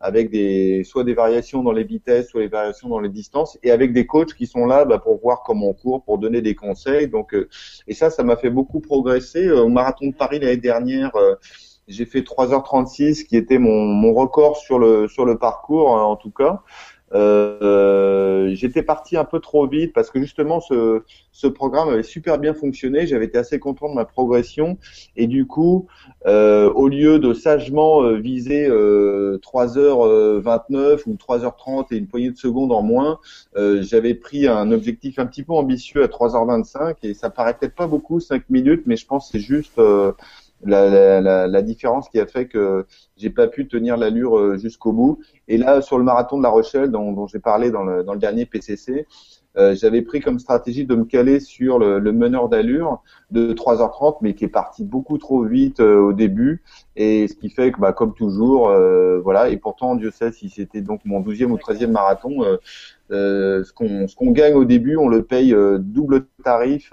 [0.02, 3.70] avec des soit des variations dans les vitesses soit des variations dans les distances et
[3.70, 6.54] avec des coachs qui sont là bah, pour voir comment on court pour donner des
[6.54, 7.08] conseils.
[7.08, 7.36] Donc
[7.86, 9.50] et ça ça m'a fait beaucoup progresser.
[9.50, 11.12] Au marathon de Paris l'année dernière
[11.91, 16.16] j'ai fait 3h36, qui était mon, mon record sur le sur le parcours hein, en
[16.16, 16.62] tout cas.
[17.12, 22.38] Euh, j'étais parti un peu trop vite parce que justement ce, ce programme avait super
[22.38, 23.07] bien fonctionné.
[23.07, 24.78] J'avais été assez content de ma progression
[25.16, 25.86] et du coup,
[26.26, 32.72] euh, au lieu de sagement euh, viser 3h29 ou 3h30 et une poignée de secondes
[32.72, 33.18] en moins,
[33.57, 37.86] j'avais pris un objectif un petit peu ambitieux à 3h25 et ça paraît peut-être pas
[37.86, 39.80] beaucoup 5 minutes, mais je pense que c'est juste
[40.64, 42.86] la, la, la, différence qui a fait que
[43.16, 45.18] j'ai pas pu tenir l'allure euh, jusqu'au bout.
[45.48, 48.12] Et là, sur le marathon de La Rochelle, dont, dont j'ai parlé dans le, dans
[48.12, 49.06] le, dernier PCC,
[49.57, 54.18] euh, j'avais pris comme stratégie de me caler sur le, le meneur d'allure de 3h30,
[54.20, 56.62] mais qui est parti beaucoup trop vite euh, au début,
[56.96, 59.48] et ce qui fait que, bah, comme toujours, euh, voilà.
[59.48, 62.44] Et pourtant, Dieu sait si c'était donc mon 12e ou 13e marathon,
[63.11, 66.92] euh, ce qu'on ce qu'on gagne au début, on le paye double tarif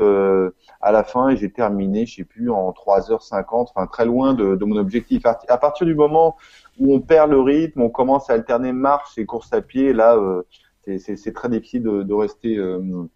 [0.82, 3.46] à la fin, et j'ai terminé, je sais plus, en 3h50,
[3.76, 5.24] enfin très loin de, de mon objectif.
[5.26, 6.36] À partir du moment
[6.80, 10.18] où on perd le rythme, on commence à alterner marche et course à pied, là
[10.98, 13.10] c'est très difficile de, de rester euh,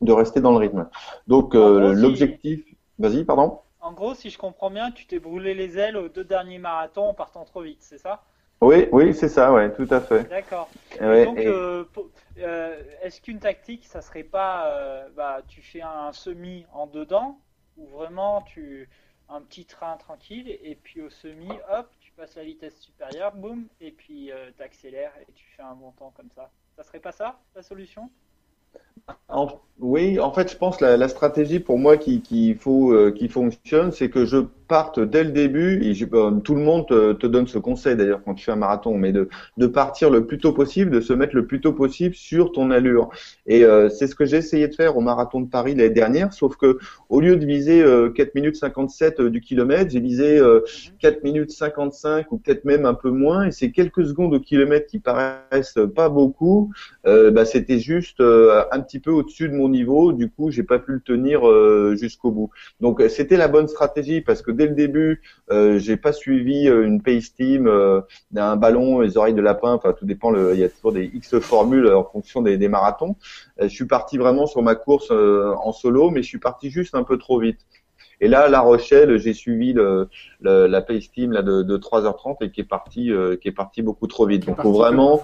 [0.00, 0.88] de rester dans le rythme.
[1.26, 2.64] Donc euh, l'objectif,
[2.98, 3.60] vas-y, pardon.
[3.80, 7.08] En gros, si je comprends bien, tu t'es brûlé les ailes aux deux derniers marathons
[7.08, 8.22] en partant trop vite, c'est ça?
[8.60, 10.28] Oui, oui, c'est ça, ouais, tout à fait.
[10.30, 10.70] D'accord.
[11.00, 11.84] donc, euh,
[13.02, 17.38] est-ce qu'une tactique, ça serait pas, bah, tu fais un semi en dedans,
[17.76, 18.88] ou vraiment tu
[19.28, 23.66] un petit train tranquille, et puis au semi, hop, tu passes la vitesse supérieure, boum,
[23.80, 26.50] et puis tu accélères et tu fais un bon temps comme ça?
[26.76, 28.10] Ça serait pas ça, la solution?
[29.80, 33.90] Oui, en fait, je pense la, la stratégie pour moi qui, faut euh, qui fonctionne,
[33.90, 35.94] c'est que je parte dès le début, et
[36.42, 39.28] tout le monde te, donne ce conseil d'ailleurs quand tu fais un marathon, mais de,
[39.66, 43.10] partir le plus tôt possible, de se mettre le plus tôt possible sur ton allure.
[43.46, 46.32] Et euh, c'est ce que j'ai essayé de faire au marathon de Paris l'année dernière,
[46.32, 50.40] sauf que au lieu de viser 4 euh, minutes 57 euh, du kilomètre, j'ai visé
[51.00, 54.86] 4 minutes 55 ou peut-être même un peu moins, et ces quelques secondes au kilomètre
[54.86, 56.72] qui paraissent pas beaucoup,
[57.04, 58.22] bah, c'était juste
[58.72, 61.42] un petit peu au-dessus de mon niveau, du coup j'ai pas pu le tenir
[61.96, 62.50] jusqu'au bout.
[62.80, 66.84] Donc c'était la bonne stratégie parce que dès le début, euh, j'ai pas suivi euh,
[66.84, 68.00] une pace team, euh,
[68.36, 69.72] un ballon, les oreilles de lapin.
[69.72, 70.30] Enfin, tout dépend.
[70.30, 73.16] Le, il y a toujours des X formules en fonction des, des marathons.
[73.60, 77.04] je suis parti vraiment sur ma course en solo, mais je suis parti juste un
[77.04, 77.60] peu trop vite.
[78.20, 80.08] Et là, La Rochelle, j'ai suivi le,
[80.40, 83.10] la pace team là de, de 3h30 et qui est parti,
[83.40, 84.46] qui est parti beaucoup trop vite.
[84.46, 85.22] Donc, faut vraiment.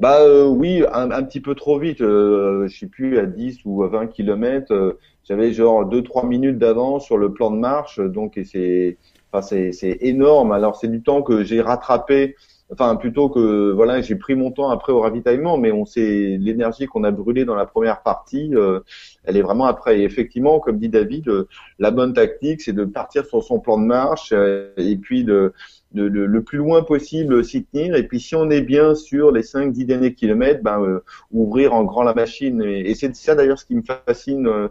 [0.00, 2.00] Bah euh, oui, un, un, petit peu trop vite.
[2.00, 4.72] Euh, je sais plus à 10 ou à 20 kilomètres.
[4.72, 4.98] Euh,
[5.28, 8.96] j'avais genre 2-3 minutes d'avance sur le plan de marche, donc et c'est,
[9.30, 10.52] enfin c'est, c'est énorme.
[10.52, 12.34] Alors c'est du temps que j'ai rattrapé.
[12.72, 16.86] Enfin plutôt que voilà, j'ai pris mon temps après au ravitaillement, mais on sait l'énergie
[16.86, 18.80] qu'on a brûlée dans la première partie, euh,
[19.24, 20.00] elle est vraiment après.
[20.00, 21.30] Et effectivement, comme dit David,
[21.78, 25.52] la bonne tactique, c'est de partir sur son plan de marche et puis de
[25.94, 27.94] le, plus loin possible s'y tenir.
[27.96, 31.84] Et puis si on est bien sur les 5-10 derniers kilomètres, ben, euh, ouvrir en
[31.84, 32.62] grand la machine.
[32.62, 34.68] Et, c'est ça d'ailleurs ce qui me fascine euh,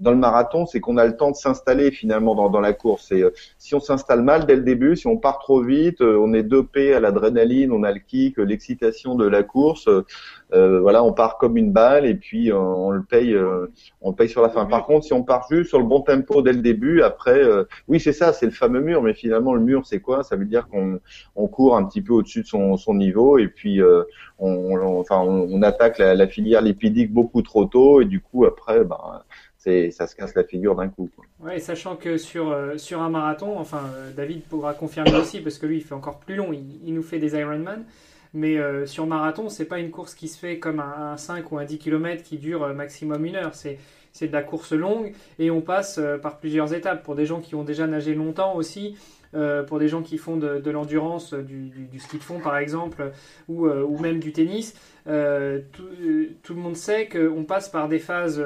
[0.00, 3.12] dans le marathon, c'est qu'on a le temps de s'installer finalement dans, dans la course.
[3.12, 6.18] Et euh, si on s'installe mal dès le début, si on part trop vite, euh,
[6.18, 9.88] on est dopé à l'adrénaline, on a le kick, l'excitation de la course.
[10.52, 13.36] Euh, voilà, on part comme une balle et puis on le paye,
[14.00, 14.66] on le paye sur la fin.
[14.66, 17.40] Par contre, si on part juste sur le bon tempo dès le début, après,
[17.86, 19.02] oui, c'est ça, c'est le fameux mur.
[19.02, 20.24] Mais finalement, le mur, c'est quoi?
[20.24, 20.98] Ça veut dire qu'on
[21.36, 23.80] on court un petit peu au-dessus de son, son niveau et puis
[24.40, 28.44] on, on, enfin, on, attaque la, la, filière lipidique beaucoup trop tôt et du coup,
[28.44, 29.22] après, ben
[29.60, 31.10] ça se casse la figure d'un coup.
[31.14, 31.24] Quoi.
[31.40, 33.82] Ouais, sachant que sur, sur un marathon, enfin
[34.16, 37.18] David pourra confirmer aussi parce que lui il fait encore plus long, il, nous fait
[37.18, 37.84] des Ironman.
[38.32, 41.58] Mais sur marathon, c'est pas une course qui se fait comme un, un 5 ou
[41.58, 43.54] un 10 km qui dure maximum une heure.
[43.54, 43.78] C'est
[44.26, 47.02] de la course longue et on passe euh, par plusieurs étapes.
[47.02, 48.96] Pour des gens qui ont déjà nagé longtemps aussi,
[49.34, 53.12] euh, pour des gens qui font de, l'endurance, du, ski de fond par exemple,
[53.48, 54.74] ou, euh, ou même du tennis,
[55.04, 55.88] tout,
[56.42, 58.42] tout, le monde sait qu'on passe par des phases,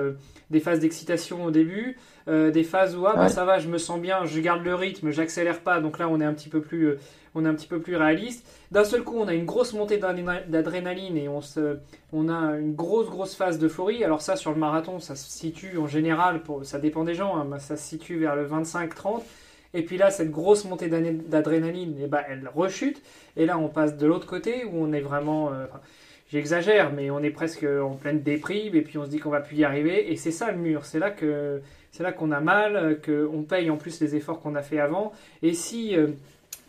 [0.51, 4.01] des phases d'excitation au début, des phases où ah, bah, ça va, je me sens
[4.01, 6.97] bien, je garde le rythme, j'accélère pas, donc là on est un petit peu plus
[7.35, 8.47] on est un petit peu plus réaliste.
[8.70, 11.78] D'un seul coup, on a une grosse montée d'adrénaline et on, se,
[12.12, 14.05] on a une grosse, grosse phase d'euphorie.
[14.05, 17.37] Alors ça, sur le marathon, ça se situe en général, pour, ça dépend des gens,
[17.37, 19.22] hein, ça se situe vers le 25-30.
[19.75, 23.03] Et puis là, cette grosse montée d'adrénaline, eh ben, elle rechute.
[23.37, 25.53] Et là, on passe de l'autre côté où on est vraiment...
[25.53, 25.66] Euh,
[26.29, 29.41] j'exagère, mais on est presque en pleine déprime et puis on se dit qu'on va
[29.41, 30.12] plus y arriver.
[30.12, 31.61] Et c'est ça le mur, c'est là que
[31.91, 35.12] c'est là qu'on a mal, qu'on paye en plus les efforts qu'on a fait avant.
[35.43, 36.09] Et si euh,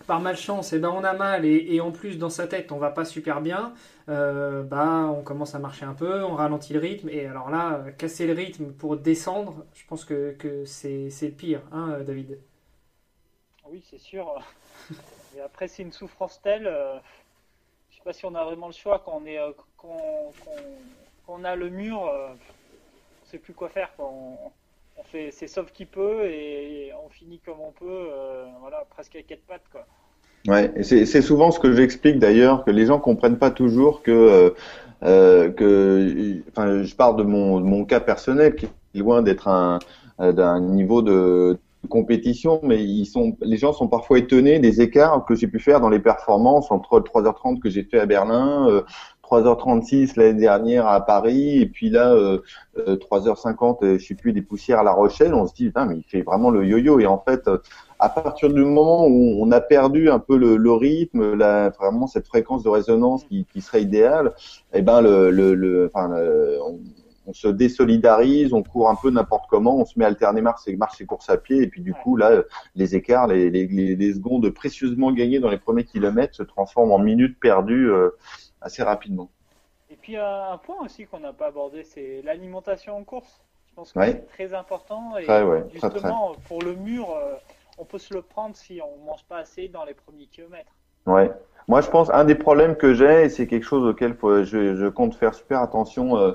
[0.07, 2.91] par malchance, eh ben on a mal et, en plus dans sa tête on va
[2.91, 3.73] pas super bien,
[4.07, 7.85] euh, bah on commence à marcher un peu, on ralentit le rythme et alors là
[7.97, 12.37] casser le rythme pour descendre, je pense que, que c'est le pire, hein, David.
[13.69, 14.41] Oui c'est sûr.
[15.37, 16.97] et après c'est une souffrance telle, euh,
[17.89, 19.51] je sais pas si on a vraiment le choix quand on est euh,
[21.43, 23.89] a le mur, on sait plus quoi faire.
[23.99, 24.37] On,
[24.97, 29.15] on fait c'est sauf qui peut et on finit comme on peut, euh, voilà, presque
[29.15, 29.85] à quatre pattes quoi.
[30.47, 34.49] Ouais, c'est souvent ce que j'explique d'ailleurs que les gens comprennent pas toujours que euh,
[35.03, 39.79] euh, que, enfin, je parle de mon, mon cas personnel qui est loin d'être un
[40.17, 45.35] d'un niveau de compétition, mais ils sont, les gens sont parfois étonnés des écarts que
[45.35, 48.83] j'ai pu faire dans les performances entre le 3h30 que j'ai fait à Berlin,
[49.29, 52.41] 3h36 l'année dernière à Paris, et puis là, euh,
[52.77, 56.03] 3h50, euh, je sais plus, des poussières à La Rochelle, on se dit, mais il
[56.03, 56.99] fait vraiment le yo-yo.
[56.99, 57.57] Et en fait, euh,
[57.99, 62.07] à partir du moment où on a perdu un peu le, le rythme, la, vraiment
[62.07, 64.33] cette fréquence de résonance qui, qui serait idéale,
[64.73, 66.11] eh ben, le, le, le enfin,
[66.61, 66.79] on,
[67.25, 70.67] on, se désolidarise, on court un peu n'importe comment, on se met à alterner marche
[70.67, 72.43] et, marche et course à pied, et puis du coup, là,
[72.75, 76.99] les écarts, les, les, les, secondes précieusement gagnées dans les premiers kilomètres se transforment en
[76.99, 77.91] minutes perdues.
[77.91, 78.11] Euh,
[78.65, 79.29] assez rapidement.
[79.89, 83.41] Et puis un point aussi qu'on n'a pas abordé, c'est l'alimentation en course.
[83.69, 85.25] Je pense que c'est très important et
[85.71, 87.35] justement pour le mur, euh,
[87.77, 90.71] on peut se le prendre si on mange pas assez dans les premiers kilomètres.
[91.05, 91.29] Ouais.
[91.67, 95.15] Moi, je pense un des problèmes que j'ai, et c'est quelque chose auquel je, compte
[95.15, 96.33] faire super attention euh,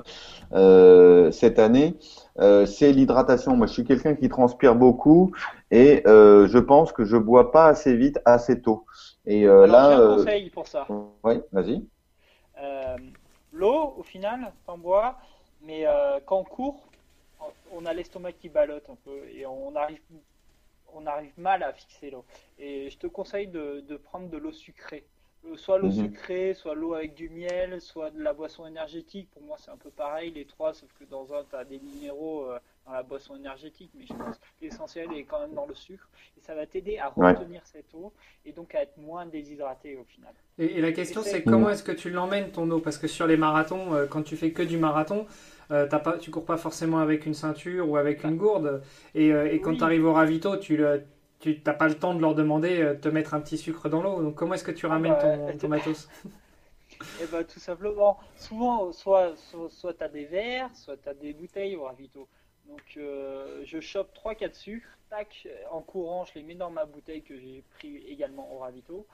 [0.53, 1.95] euh, cette année,
[2.37, 3.55] c'est l'hydratation.
[3.55, 5.31] Moi, je suis quelqu'un qui transpire beaucoup
[5.69, 8.85] et je pense que je bois pas assez vite, assez tôt.
[9.25, 10.87] Et Alors, là, j'ai un conseil pour ça.
[11.23, 11.83] Oui, vas-y.
[12.61, 12.97] Euh,
[13.51, 15.17] l'eau, au final, t'en bois,
[15.61, 16.87] mais euh, quand on court,
[17.71, 20.01] on a l'estomac qui ballotte un peu et on arrive,
[20.93, 22.25] on arrive mal à fixer l'eau.
[22.59, 25.05] Et je te conseille de, de prendre de l'eau sucrée.
[25.45, 26.05] Euh, soit l'eau mhm.
[26.05, 29.29] sucrée, soit l'eau avec du miel, soit de la boisson énergétique.
[29.31, 31.79] Pour moi, c'est un peu pareil, les trois, sauf que dans un, tu as des
[31.79, 32.47] minéraux
[32.85, 36.09] dans la boisson énergétique, mais je pense que l'essentiel est quand même dans le sucre.
[36.37, 38.11] Et ça va t'aider à retenir cette eau
[38.45, 40.33] et donc à être moins déshydraté au final.
[40.57, 42.79] Et, la question, c'est comment est-ce que tu l'emmènes ton eau?
[42.79, 45.25] Parce que sur les marathons, euh, quand tu fais que du marathon,
[45.71, 48.81] euh, as pas, tu cours pas forcément avec une ceinture ou avec une gourde.
[49.15, 50.83] Et, euh, et quand tu arrives au ravito, tu
[51.41, 54.01] tu n'as pas le temps de leur demander de te mettre un petit sucre dans
[54.01, 54.21] l'eau.
[54.21, 56.07] Donc comment est-ce que tu ramènes ah bah, ton, ton matos?
[57.21, 61.13] Eh ben, tout simplement, souvent, soit, soit, soit tu as des verres, soit tu as
[61.13, 62.27] des bouteilles au ravito.
[62.67, 67.23] Donc euh, je chope 3-4 sucres, tac, en courant, je les mets dans ma bouteille
[67.23, 69.07] que j'ai pris également au ravito.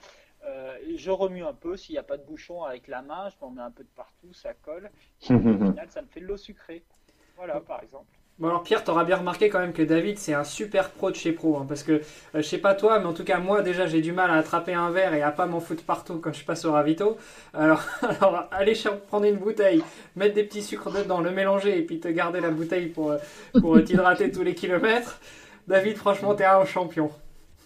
[0.46, 3.36] Euh, je remue un peu, s'il n'y a pas de bouchon avec la main, je
[3.42, 4.92] m'en mets un peu de partout, ça colle.
[5.30, 6.84] Et au final, ça me fait de l'eau sucrée.
[7.36, 8.12] Voilà, par exemple.
[8.40, 11.16] Bon alors Pierre, t'auras bien remarqué quand même que David c'est un super pro de
[11.16, 12.02] chez pro, hein, parce que euh,
[12.36, 14.76] je sais pas toi, mais en tout cas moi déjà j'ai du mal à attraper
[14.76, 17.18] un verre et à pas m'en foutre partout quand je passe au ravito.
[17.56, 18.76] Alors, alors aller
[19.08, 19.84] prendre une bouteille,
[20.16, 23.18] mettre des petits sucres dedans, le mélanger et puis te garder la bouteille pour, euh,
[23.60, 25.20] pour t'hydrater tous les kilomètres.
[25.68, 27.10] David, franchement t'es un champion.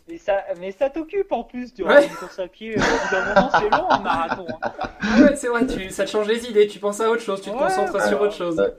[0.07, 2.76] Mais ça, mais ça t'occupe en plus durant une course à pied.
[2.76, 4.47] D'un moment c'est long un marathon.
[4.61, 4.72] Hein.
[5.22, 7.49] Ouais c'est vrai, tu, ça te change les idées, tu penses à autre chose, tu
[7.49, 8.72] te concentres sur autre chose.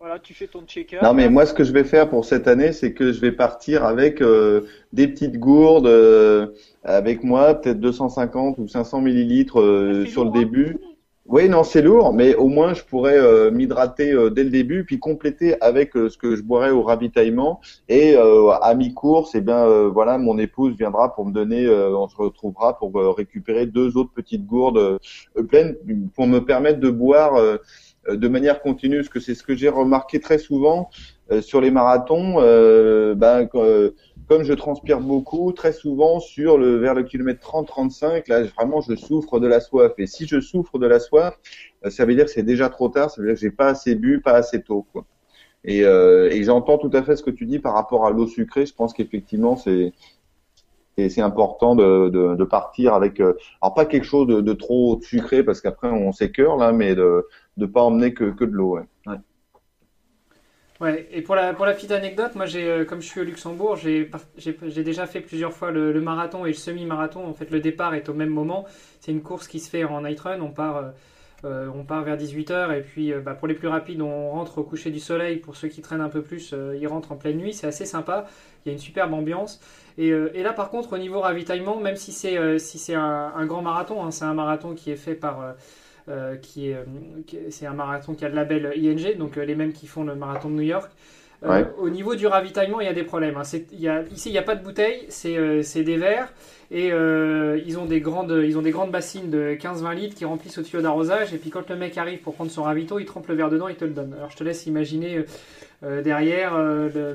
[0.00, 0.98] Voilà, tu fais ton checker.
[1.02, 3.32] Non, mais moi, ce que je vais faire pour cette année, c'est que je vais
[3.32, 4.60] partir avec euh,
[4.92, 6.46] des petites gourdes euh,
[6.84, 10.34] avec moi, peut-être 250 ou 500 millilitres euh, sur le hein.
[10.34, 10.78] début.
[11.26, 15.60] Oui, non, c'est lourd, mais au moins je pourrais m'hydrater dès le début, puis compléter
[15.60, 17.60] avec ce que je boirais au ravitaillement.
[17.90, 22.78] Et à mi-course, eh bien, voilà, mon épouse viendra pour me donner, on se retrouvera
[22.78, 24.98] pour récupérer deux autres petites gourdes
[25.50, 25.76] pleines
[26.16, 27.38] pour me permettre de boire
[28.08, 30.90] de manière continue, parce que c'est ce que j'ai remarqué très souvent
[31.40, 32.40] sur les marathons.
[33.14, 33.48] ben,
[34.28, 38.94] comme je transpire beaucoup, très souvent sur le vers le kilomètre 30-35, là vraiment je
[38.94, 39.92] souffre de la soif.
[39.98, 41.38] Et si je souffre de la soif,
[41.88, 43.94] ça veut dire que c'est déjà trop tard, ça veut dire que j'ai pas assez
[43.94, 44.86] bu, pas assez tôt.
[44.92, 45.06] Quoi.
[45.64, 48.26] Et, euh, et j'entends tout à fait ce que tu dis par rapport à l'eau
[48.26, 48.66] sucrée.
[48.66, 49.92] Je pense qu'effectivement, c'est
[51.08, 55.60] c'est important de, de, partir avec, euh, alors pas quelque chose de, trop sucré parce
[55.60, 57.26] qu'après on s'écœure là, mais de
[57.56, 58.78] ne pas emmener que, que de l'eau.
[59.06, 59.16] Ouais.
[60.80, 61.08] ouais.
[61.12, 63.76] Et pour la, pour la petite anecdote, moi, j'ai, euh, comme je suis au Luxembourg,
[63.76, 64.10] j'ai,
[64.82, 67.24] déjà fait plusieurs fois le, le marathon et le semi-marathon.
[67.24, 68.64] En fait, le départ est au même moment.
[69.00, 70.40] C'est une course qui se fait en night run.
[70.40, 70.92] On part
[71.44, 74.58] euh, on part vers 18h et puis euh, bah, pour les plus rapides, on rentre
[74.58, 75.36] au coucher du soleil.
[75.36, 77.52] Pour ceux qui traînent un peu plus, euh, ils rentrent en pleine nuit.
[77.52, 78.26] C'est assez sympa.
[78.64, 79.60] Il y a une superbe ambiance.
[79.98, 80.10] Et,
[80.42, 82.36] là, par contre, au niveau ravitaillement, même si c'est
[82.94, 85.56] un, grand marathon, hein, c'est un marathon qui est fait par
[87.50, 90.50] c'est un marathon qui a le label ING, donc les mêmes qui font le marathon
[90.50, 90.90] de New York.
[91.42, 93.36] Au niveau du ravitaillement, il y a des problèmes.
[93.36, 93.42] Hein.
[94.12, 96.32] ici, il n'y a pas de bouteilles, c'est des verres.
[96.70, 100.26] Et euh, ils, ont des grandes, ils ont des grandes bassines de 15-20 litres qui
[100.26, 101.32] remplissent au tuyau d'arrosage.
[101.32, 103.68] Et puis quand le mec arrive pour prendre son ravito, il trempe le verre dedans,
[103.68, 104.12] il te le donne.
[104.14, 105.24] Alors je te laisse imaginer
[105.82, 107.14] euh, derrière euh,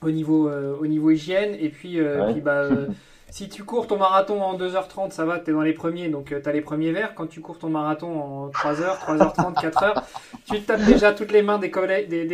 [0.00, 1.56] au, niveau, au niveau hygiène.
[1.58, 1.98] Et puis,
[2.32, 2.68] puis bah,
[3.30, 6.48] si tu cours ton marathon en 2h30, ça va, tu dans les premiers, donc tu
[6.48, 7.14] as les premiers verres.
[7.14, 10.02] Quand tu cours ton marathon en 3h, 3h30, 4h,
[10.50, 11.70] tu tapes déjà toutes les mains des,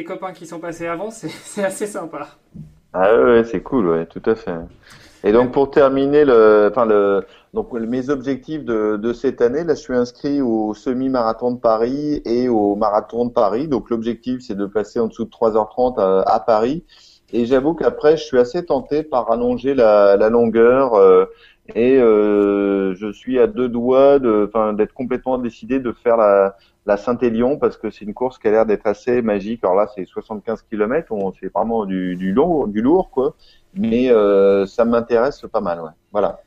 [0.05, 1.11] copains qui sont passés avant.
[1.11, 2.29] C'est assez sympa.
[2.93, 4.55] Ah ouais, c'est cool, ouais, tout à fait.
[5.25, 6.71] Et donc pour terminer le,
[7.81, 12.77] mes objectifs de, cette année, là je suis inscrit au semi-marathon de Paris et au
[12.77, 13.67] marathon de Paris.
[13.67, 16.85] Donc l'objectif c'est de passer en dessous de 3h30 à, à Paris.
[17.35, 21.25] Et j'avoue qu'après je suis assez tenté par allonger la, longueur euh,
[21.75, 27.59] et euh, je suis à deux doigts de, d'être complètement décidé de faire la, Saint-Élion
[27.59, 29.65] parce que c'est une course qui a l'air d'être assez magique.
[29.65, 33.35] Alors là, c'est 75 km, c'est vraiment du, long, du lourd, quoi
[33.77, 35.81] mais euh, ça m'intéresse pas mal.
[35.81, 35.91] Ouais.
[36.13, 36.41] Voilà.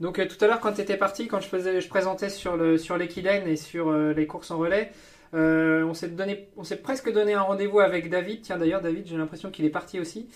[0.00, 3.46] Donc tout à l'heure, quand tu étais parti, quand je, présentais sur le sur l'équidène
[3.46, 4.90] et sur les courses en relais,
[5.34, 8.42] on s'est donné, on s'est presque donné un rendez-vous avec David.
[8.42, 10.28] Tiens d'ailleurs, David, j'ai l'impression qu'il est parti aussi.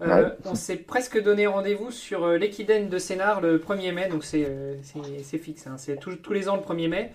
[0.00, 5.66] On s'est presque donné rendez-vous sur l'équidène de Sénard le 1er mai, donc c'est fixe,
[5.66, 5.76] hein.
[5.78, 7.12] c'est tous les ans le 1er mai.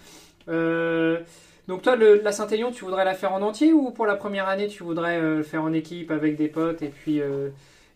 [1.67, 4.47] donc toi, le, la Saint-Élion, tu voudrais la faire en entier ou pour la première
[4.47, 7.21] année, tu voudrais le faire en équipe avec des potes et puis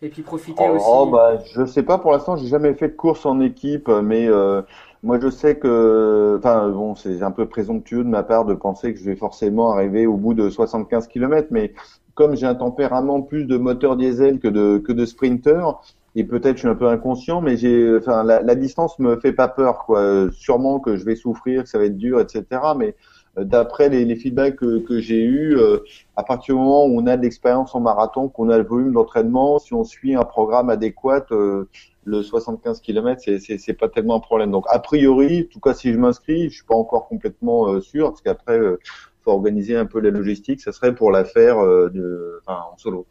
[0.02, 0.86] et puis profiter oh, aussi?
[0.88, 4.26] Oh, bah, je sais pas pour l'instant, j'ai jamais fait de course en équipe, mais
[4.28, 4.62] euh,
[5.02, 8.92] moi je sais que, enfin bon, c'est un peu présomptueux de ma part de penser
[8.92, 11.72] que je vais forcément arriver au bout de 75 km, mais
[12.14, 15.80] comme j'ai un tempérament plus de moteur diesel que de que de sprinter,
[16.14, 19.34] et peut-être je suis un peu inconscient, mais j'ai, enfin la, la, distance me fait
[19.34, 20.30] pas peur, quoi.
[20.32, 22.44] Sûrement que je vais souffrir, que ça va être dur, etc.
[22.76, 22.96] Mais
[23.36, 25.78] d'après les, les, feedbacks que, que j'ai eus, euh,
[26.16, 28.92] à partir du moment où on a de l'expérience en marathon, qu'on a le volume
[28.92, 31.68] d'entraînement, si on suit un programme adéquat, euh,
[32.06, 34.50] le 75 km, c'est pas tellement un problème.
[34.50, 37.80] Donc a priori, en tout cas si je m'inscris, je suis pas encore complètement euh,
[37.80, 38.76] sûr, parce qu'après, il
[39.22, 43.06] faut organiser un peu la logistique, ça serait pour la faire enfin, en solo.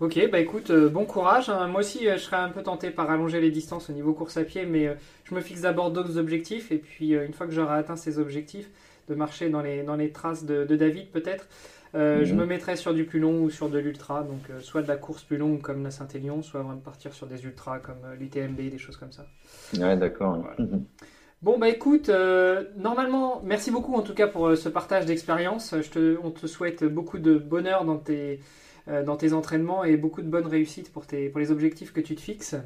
[0.00, 1.50] Ok, bah écoute, bon courage.
[1.50, 1.68] Hein.
[1.68, 4.44] Moi aussi, je serais un peu tenté par allonger les distances au niveau course à
[4.44, 7.96] pied, mais je me fixe d'abord d'autres objectifs, et puis une fois que j'aurai atteint
[7.96, 8.70] ces objectifs,
[9.10, 11.46] de marcher dans les, dans les traces de, David peut-être.
[11.94, 12.40] Euh, je mhm.
[12.40, 14.96] me mettrais sur du plus long ou sur de l'ultra, donc euh, soit de la
[14.96, 18.56] course plus longue comme la Saint-Élion, soit vraiment partir sur des ultras comme euh, l'UTMB,
[18.56, 19.26] des choses comme ça.
[19.76, 20.38] Ouais, d'accord.
[20.58, 20.84] Mhm.
[21.42, 22.10] Bon, bah écoute,
[22.76, 25.74] normalement, merci beaucoup en tout cas pour ce partage d'expérience.
[26.22, 28.40] on te souhaite beaucoup de bonheur dans tes,
[28.86, 32.14] dans tes entraînements et beaucoup de bonnes réussites pour, tes, pour les objectifs que tu
[32.14, 32.56] te fixes.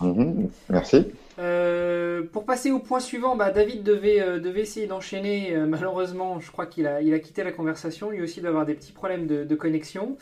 [0.00, 0.48] Mhm.
[0.68, 1.06] merci.
[1.38, 5.54] Euh, pour passer au point suivant, bah, David devait, euh, devait essayer d'enchaîner.
[5.54, 8.10] Euh, malheureusement, je crois qu'il a, quitté la conversation.
[8.10, 10.16] Lui aussi doit avoir des petits problèmes de, connexion.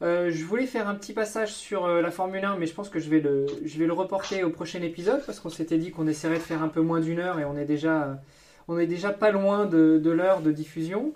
[0.00, 3.08] je voulais faire un petit passage sur la Formule 1, mais je pense que je
[3.10, 6.68] vais le, reporter au prochain épisode parce qu'on s'était dit qu'on essaierait de faire un
[6.68, 8.20] peu moins d'une heure et on est déjà,
[8.68, 11.12] on est déjà pas loin de, de l'heure de diffusion.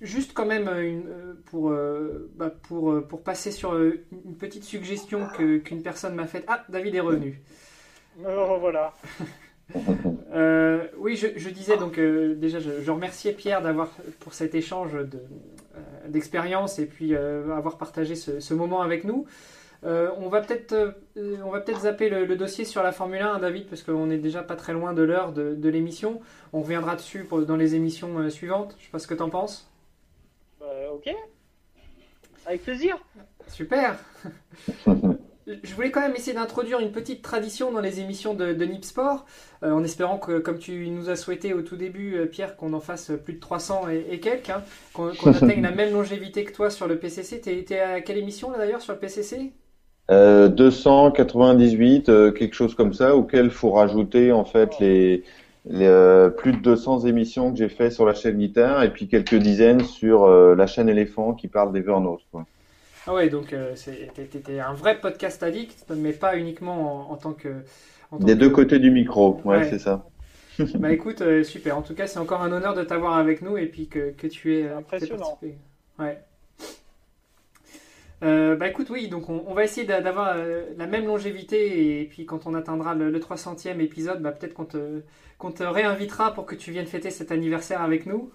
[0.00, 4.62] Juste quand même euh, une, euh, pour, euh, bah pour, pour passer sur une petite
[4.62, 5.26] suggestion
[5.64, 6.44] qu'une personne m'a faite.
[6.46, 7.42] Ah, David est revenu.
[8.24, 8.94] Oh, voilà.
[10.98, 13.88] oui, je, je, disais donc déjà, je, je, remerciais Pierre d'avoir
[14.20, 14.96] pour cet échange
[16.06, 19.26] d'expérience et puis avoir partagé ce, ce, moment avec nous.
[19.82, 23.82] on va peut-être on va peut-être zapper le, dossier sur la Formule 1, David, parce
[23.82, 26.20] qu'on est déjà pas très loin de l'heure de, de l'émission.
[26.52, 28.74] On reviendra dessus pour, dans les émissions suivantes.
[28.78, 29.68] Je sais pas ce que tu en penses.
[30.68, 31.14] Euh, ok.
[32.46, 32.98] Avec plaisir.
[33.48, 33.98] Super.
[35.46, 38.84] je voulais quand même essayer d'introduire une petite tradition dans les émissions de, de Nip
[38.84, 39.24] Sport,
[39.62, 42.72] euh, en espérant que, comme tu nous as souhaité au tout début, euh, Pierre, qu'on
[42.74, 44.62] en fasse plus de 300 et, quelques, hein,
[44.92, 47.40] qu'on atteigne la même longévité que toi sur le PCC.
[47.40, 49.52] T'es es à quelle émission là d'ailleurs sur le PCC
[50.10, 55.22] 298, quelque chose comme ça, auquel il faut rajouter en fait les,
[55.68, 59.34] les plus de 200 émissions que j'ai fait sur la chaîne guitare et puis quelques
[59.34, 62.20] dizaines sur la chaîne éléphant qui parle des Vernos.
[62.32, 62.46] Quoi.
[63.08, 63.74] Ah ouais, donc euh,
[64.14, 67.48] t'étais un vrai podcast addict, mais pas uniquement en, tant que.
[68.20, 70.04] Des deux côtés du micro, ouais, c'est ça.
[70.74, 71.78] bah écoute, euh, super.
[71.78, 74.26] En tout cas, c'est encore un honneur de t'avoir avec nous et puis que, que
[74.26, 74.68] tu es.
[74.68, 75.38] Impressionnant.
[75.98, 76.18] ouais.
[78.24, 80.34] Euh, bah écoute, oui, donc on, va essayer d'avoir
[80.76, 85.02] la même longévité et puis quand on atteindra le, 300e épisode, bah peut-être qu'on te,
[85.38, 88.30] qu'on te réinvitera pour que tu viennes fêter cet anniversaire avec nous.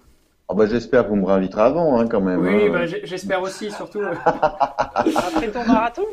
[0.48, 2.40] Oh bah j'espère que vous me réinviterez avant hein, quand même.
[2.40, 2.70] Oui, hein.
[2.70, 4.02] bah, j'espère aussi, surtout.
[4.24, 6.04] Après ton marathon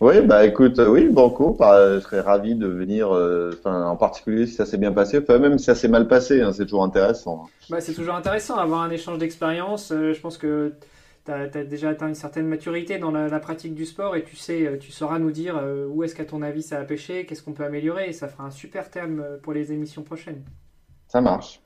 [0.00, 4.46] Oui, bah écoute, euh, oui, Banco, bah, je serais ravi de venir, euh, en particulier
[4.46, 6.84] si ça s'est bien passé, enfin même si ça s'est mal passé, hein, c'est toujours
[6.84, 7.48] intéressant.
[7.68, 9.90] Bah, c'est toujours intéressant d'avoir un échange d'expérience.
[9.90, 10.72] Euh, je pense que
[11.24, 14.78] tu as, déjà atteint une certaine maturité dans la, pratique du sport et tu sais,
[14.80, 17.64] tu sauras nous dire où est-ce qu'à ton avis ça a pêché, qu'est-ce qu'on peut
[17.64, 20.42] améliorer et ça fera un super terme pour les émissions prochaines.
[21.08, 21.60] Ça marche.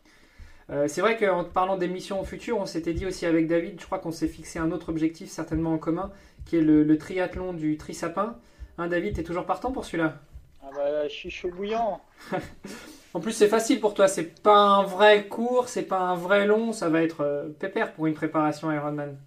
[0.70, 3.84] Euh, c'est vrai qu'en parlant des missions futures, on s'était dit aussi avec David, je
[3.84, 6.10] crois qu'on s'est fixé un autre objectif certainement en commun,
[6.46, 8.36] qui est le, triathlon du Trisapin.
[8.78, 10.20] Hein, David, t'es toujours partant pour celui-là?
[10.62, 12.00] Ah bah, je suis chaud bouillant.
[13.14, 16.46] en plus, c'est facile pour toi, c'est pas un vrai court, c'est pas un vrai
[16.46, 19.18] long, ça va être euh, pépère pour une préparation Ironman.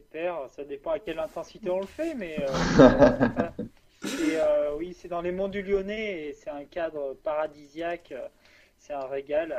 [0.00, 2.36] Pépère, ça dépend à quelle intensité on le fait, mais
[4.04, 8.14] euh, oui, c'est dans les monts du Lyonnais et c'est un cadre paradisiaque,
[8.78, 9.54] c'est un régal.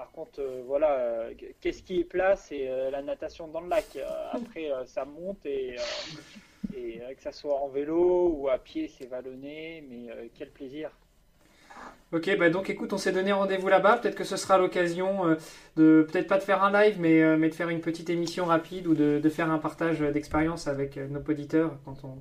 [0.00, 3.68] Par contre, euh, voilà, euh, qu'est-ce qui est plat C'est euh, la natation dans le
[3.68, 3.84] lac.
[4.32, 5.76] après, ça monte et,
[6.72, 10.90] que ça soit en vélo ou à pied, c'est vallonné, mais quel plaisir.
[12.12, 13.98] Ok, bah donc écoute, on s'est donné rendez-vous là-bas.
[13.98, 15.36] Peut-être que ce sera l'occasion
[15.76, 18.88] de, peut-être pas de faire un live, mais, mais de faire une petite émission rapide
[18.88, 22.18] ou de, faire un partage d'expérience avec nos auditeurs quand on,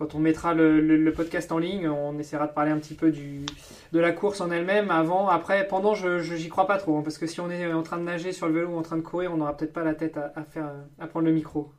[0.00, 3.44] quand on mettra le, podcast en ligne, on essaiera de parler un petit peu du,
[3.92, 4.90] de la course en elle-même.
[4.90, 7.82] Avant, après, pendant, je j'y crois pas trop, hein, parce que si on est en
[7.82, 9.84] train de nager sur le vélo ou en train de courir, on n'aura peut-être pas
[9.84, 11.70] la tête à, faire, à prendre le micro.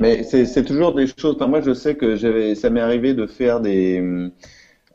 [0.00, 1.38] Mais c'est toujours des choses.
[1.38, 2.16] moi, je sais que
[2.56, 4.30] ça m'est arrivé de faire des,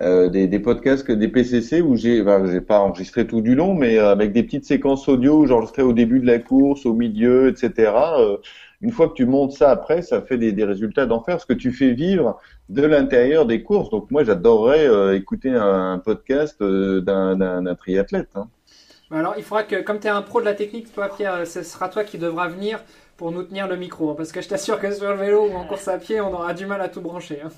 [0.02, 4.32] euh, des, podcasts, des PCC où j'ai, j'ai pas enregistré tout du long, mais avec
[4.32, 7.92] des petites séquences audio où j'enregistrais au début de la course, au milieu, etc
[8.84, 11.72] une fois que tu montes ça après, ça fait des, résultats d'enfer, parce que tu
[11.72, 13.90] fais vivre de l'intérieur des courses.
[13.90, 18.30] Donc moi, j'adorerais euh, écouter un, podcast euh, d'un triathlète.
[18.36, 18.50] Hein.
[19.10, 21.64] Alors, il faudra que, comme tu es un pro de la technique, toi, Pierre, ce
[21.64, 22.84] sera toi qui devras venir
[23.16, 24.12] pour nous tenir le micro.
[24.12, 26.34] Hein, parce que je t'assure que sur le vélo ou en course à pied, on
[26.34, 27.40] aura du mal à tout brancher.
[27.46, 27.50] Hein.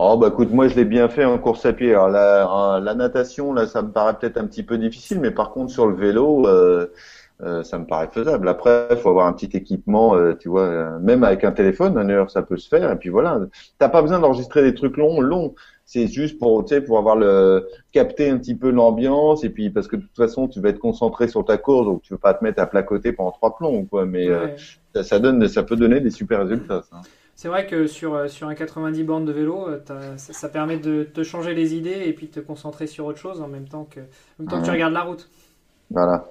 [0.00, 1.90] Oh bah écoute, moi je l'ai bien fait en course à pied.
[1.90, 5.50] Alors la, la, natation, là, ça me paraît peut-être un petit peu difficile, mais par
[5.50, 6.92] contre sur le vélo, euh,
[7.42, 8.48] euh, ça me paraît faisable.
[8.48, 11.94] Après, il faut avoir un petit équipement, euh, tu vois, euh, même avec un téléphone,
[11.94, 12.92] d'ailleurs, ça peut se faire.
[12.92, 13.40] Et puis voilà,
[13.80, 15.56] t'as pas besoin d'enregistrer des trucs longs, longs.
[15.84, 19.70] C'est juste pour, tu sais, pour avoir le capter un petit peu l'ambiance et puis
[19.70, 22.20] parce que de toute façon, tu vas être concentré sur ta course, donc tu veux
[22.20, 24.06] pas te mettre à placoter pendant trois plombs, quoi.
[24.06, 24.28] Mais
[24.94, 26.82] ça, ça, donne, ça peut donner des super résultats.
[26.88, 27.00] Ça.
[27.40, 31.22] C'est vrai que sur, sur un 90 bornes de vélo, ça, ça, permet de te
[31.22, 34.00] changer les idées et puis de te concentrer sur autre chose en même temps que,
[34.00, 34.04] en
[34.40, 35.28] même temps que tu regardes la route.
[35.88, 36.26] Voilà.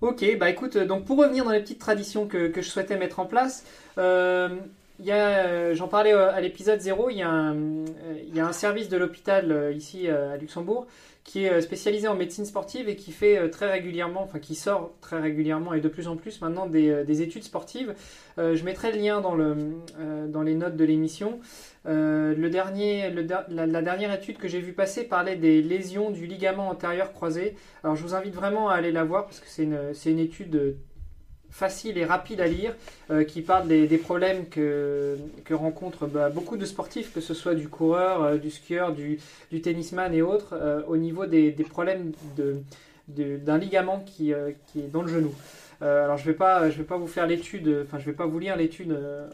[0.00, 3.20] Ok, bah écoute, euh, donc pour revenir dans les petites traditions que, je souhaitais mettre
[3.20, 3.64] en place,
[3.98, 4.48] euh,
[5.06, 8.52] euh j'en parlais euh, à l'épisode 0, il y, a un, il y a un
[8.52, 10.86] service de l'hôpital ici à Luxembourg
[11.24, 15.20] qui est spécialisé en médecine sportive et qui fait très régulièrement, enfin qui sort très
[15.20, 17.94] régulièrement et de plus en plus maintenant des, des études sportives.
[18.38, 19.54] je mettrai le lien dans, le,
[20.28, 21.38] dans les notes de l'émission.
[21.86, 26.68] Euh, le dernier, la, dernière étude que j'ai vue passer parlait des lésions du ligament
[26.68, 27.56] antérieur croisé.
[27.82, 30.76] Alors je vous invite vraiment à aller la voir parce que c'est une, une, étude
[31.50, 32.74] facile et rapide à lire
[33.10, 35.16] euh, qui parle des, problèmes que,
[35.50, 39.18] rencontrent bah, beaucoup de sportifs, que ce soit du coureur, euh, du skieur, du,
[39.62, 40.54] tennisman et autres,
[40.88, 42.12] au niveau des, problèmes
[43.08, 45.34] d'un ligament qui, est dans le genou.
[45.82, 48.26] Euh, alors je vais pas, je vais pas vous faire l'étude, enfin je vais pas
[48.26, 49.28] vous lire l'étude euh,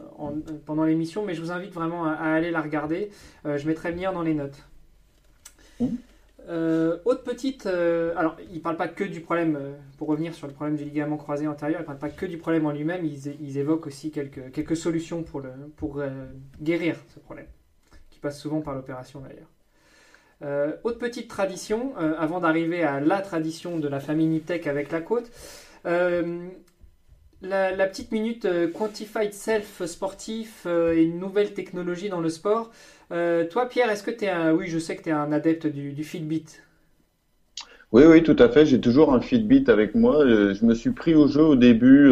[0.65, 3.09] pendant l'émission, mais je vous invite vraiment à, aller la regarder.
[3.45, 4.63] Euh, je mettrai le lien dans les notes.
[5.79, 5.87] Mmh.
[6.47, 9.59] Autre petite, alors il parle pas que du problème,
[9.97, 12.65] pour revenir sur le problème du ligament croisé antérieur, il parle pas que du problème
[12.65, 16.01] en lui-même, ils, évoquent aussi quelques, quelques solutions pour, le, pour
[16.61, 17.47] guérir ce problème,
[18.09, 20.79] qui passe souvent par l'opération d'ailleurs.
[20.83, 25.29] autre petite tradition, avant d'arriver à la tradition de la famille Niptech avec la côte,
[27.43, 32.71] euh, la, petite minute Quantified Self sportif et une nouvelle technologie dans le sport.
[33.09, 34.53] toi, Pierre, est-ce que tu es un.
[34.53, 36.45] Oui, je sais que tu es un adepte du, du Fitbit.
[37.93, 38.65] Oui, oui, tout à fait.
[38.65, 40.25] J'ai toujours un Fitbit avec moi.
[40.27, 42.11] Je me suis pris au jeu au début.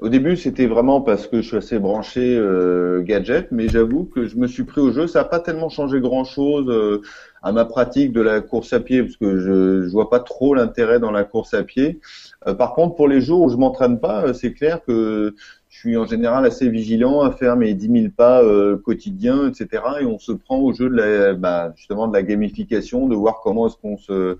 [0.00, 4.26] Au début, c'était vraiment parce que je suis assez branché euh, gadget, mais j'avoue que
[4.26, 5.06] je me suis pris au jeu.
[5.06, 7.00] Ça n'a pas tellement changé grand-chose euh,
[7.42, 10.54] à ma pratique de la course à pied, parce que je, je vois pas trop
[10.54, 12.00] l'intérêt dans la course à pied.
[12.48, 15.34] Euh, par contre, pour les jours où je m'entraîne pas, c'est clair que
[15.74, 18.42] je suis en général assez vigilant à faire mes 10 000 pas
[18.84, 19.82] quotidiens, etc.
[20.00, 23.40] Et on se prend au jeu de la, bah, justement de la gamification, de voir
[23.42, 24.38] comment est-ce qu'on se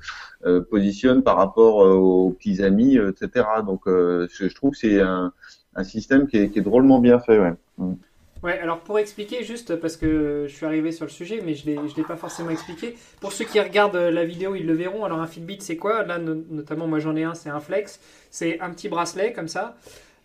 [0.70, 3.46] positionne par rapport aux petits amis, etc.
[3.66, 5.32] Donc, je trouve que c'est un
[5.76, 7.38] un système qui est, drôlement bien fait.
[7.38, 7.54] Ouais.
[7.78, 7.94] Mm.
[8.42, 11.70] Ouais, alors pour expliquer, juste parce que je suis arrivé sur le sujet, mais je
[11.70, 12.94] ne l'ai pas forcément expliqué.
[13.20, 15.06] Pour ceux qui regardent la vidéo, ils le verront.
[15.06, 16.02] Alors un Fitbit, c'est quoi?
[16.02, 18.00] Là, notamment, moi j'en ai un, c'est un Flex.
[18.30, 19.76] C'est un petit bracelet comme ça.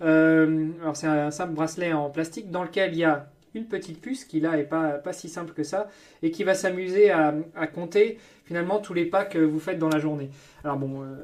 [0.01, 3.99] Euh, alors c'est un simple bracelet en plastique dans lequel il y a une petite
[3.99, 5.89] puce qui là est pas, si simple que ça
[6.21, 7.33] et qui va s'amuser à,
[7.73, 10.29] compter finalement tous les pas que vous faites dans la journée.
[10.63, 11.15] Alors bon, euh,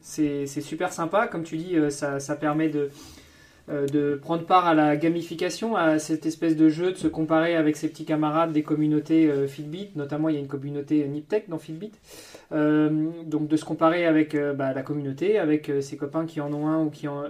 [0.00, 2.90] c'est super sympa, comme tu dis, euh, ça, ça permet de
[3.68, 7.76] de prendre part à la gamification, à cette espèce de jeu, de se comparer avec
[7.76, 11.58] ses petits camarades des communautés euh, Fitbit, notamment il y a une communauté Niptech dans
[11.58, 11.92] Fitbit,
[12.52, 16.68] euh, donc de se comparer avec bah, la communauté, avec ses copains qui en ont
[16.68, 17.22] un ou qui, en,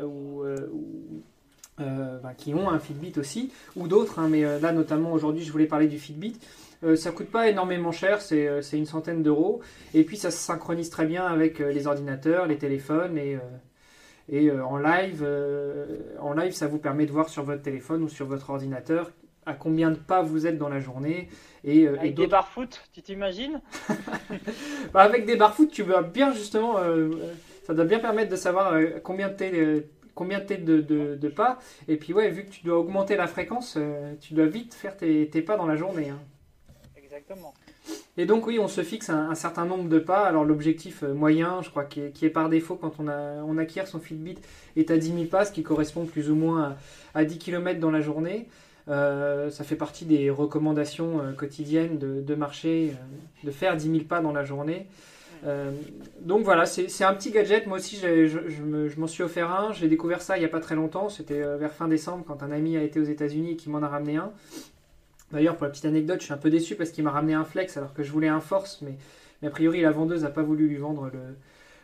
[1.78, 5.66] bah, qui ont un Fitbit aussi, ou d'autres, hein, mais là notamment aujourd'hui je voulais
[5.66, 6.36] parler du Fitbit.
[6.96, 9.60] ça coûte pas énormément cher, c'est une centaine d'euros,
[9.94, 13.38] et puis ça se synchronise très bien avec les ordinateurs, les téléphones et
[14.28, 18.02] et euh, en live, euh, en live, ça vous permet de voir sur votre téléphone
[18.02, 19.10] ou sur votre ordinateur
[19.46, 21.28] à combien de pas vous êtes dans la journée.
[21.64, 23.60] Et, euh, avec des barfoot, tu t'imagines?
[24.94, 26.76] Bah, Avec des barfoot, tu vas bien justement,
[27.64, 31.58] ça doit bien permettre de savoir combien de combien de, de, de, pas.
[31.88, 33.76] Et puis ouais, vu que tu dois augmenter la fréquence,
[34.20, 36.08] tu dois vite faire tes, tes pas dans la journée.
[36.10, 36.20] Hein.
[37.14, 37.54] Exactement.
[38.16, 40.26] Et donc oui, on se fixe un, certain nombre de pas.
[40.26, 43.86] Alors l'objectif euh, moyen, je crois, qui est, par défaut quand on, a, on acquiert
[43.86, 44.38] son Fitbit,
[44.76, 46.76] est à 10 000 pas, ce qui correspond plus ou moins
[47.14, 48.48] à, 10 km dans la journée.
[48.88, 52.96] Euh, ça fait partie des recommandations euh, quotidiennes de, marcher,
[53.44, 54.86] de faire 10 000 pas dans la journée.
[56.20, 57.66] donc voilà, c'est un petit gadget.
[57.68, 59.72] Moi aussi, je, je m'en suis offert un.
[59.72, 61.08] J'ai découvert ça il n'y a pas très longtemps.
[61.08, 63.88] C'était vers fin décembre quand un ami a été aux États-Unis et qui m'en a
[63.88, 64.32] ramené un.
[65.34, 67.44] D'ailleurs, pour la petite anecdote, je suis un peu déçu parce qu'il m'a ramené un
[67.44, 68.96] flex alors que je voulais un force, mais,
[69.46, 71.10] a priori la vendeuse n'a pas voulu lui vendre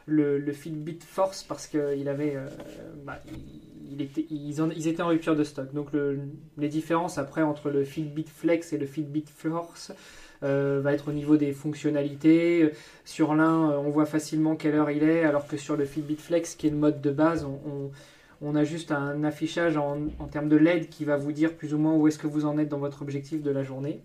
[0.06, 2.48] le, le, Fitbit Force parce qu'il avait, euh,
[3.04, 5.74] bah, il, ils, étaient en rupture de stock.
[5.74, 5.88] Donc
[6.56, 9.92] les différences après entre le Fitbit Flex et le Fitbit Force
[10.42, 12.70] euh, va être au niveau des fonctionnalités.
[13.04, 16.54] Sur l'un, on voit facilement quelle heure il est, alors que sur le Fitbit Flex,
[16.54, 17.90] qui est le mode de base, on
[18.54, 21.94] a juste un affichage en, termes de LED qui va vous dire plus ou moins
[21.94, 24.00] où est-ce que vous en êtes dans votre objectif de la journée.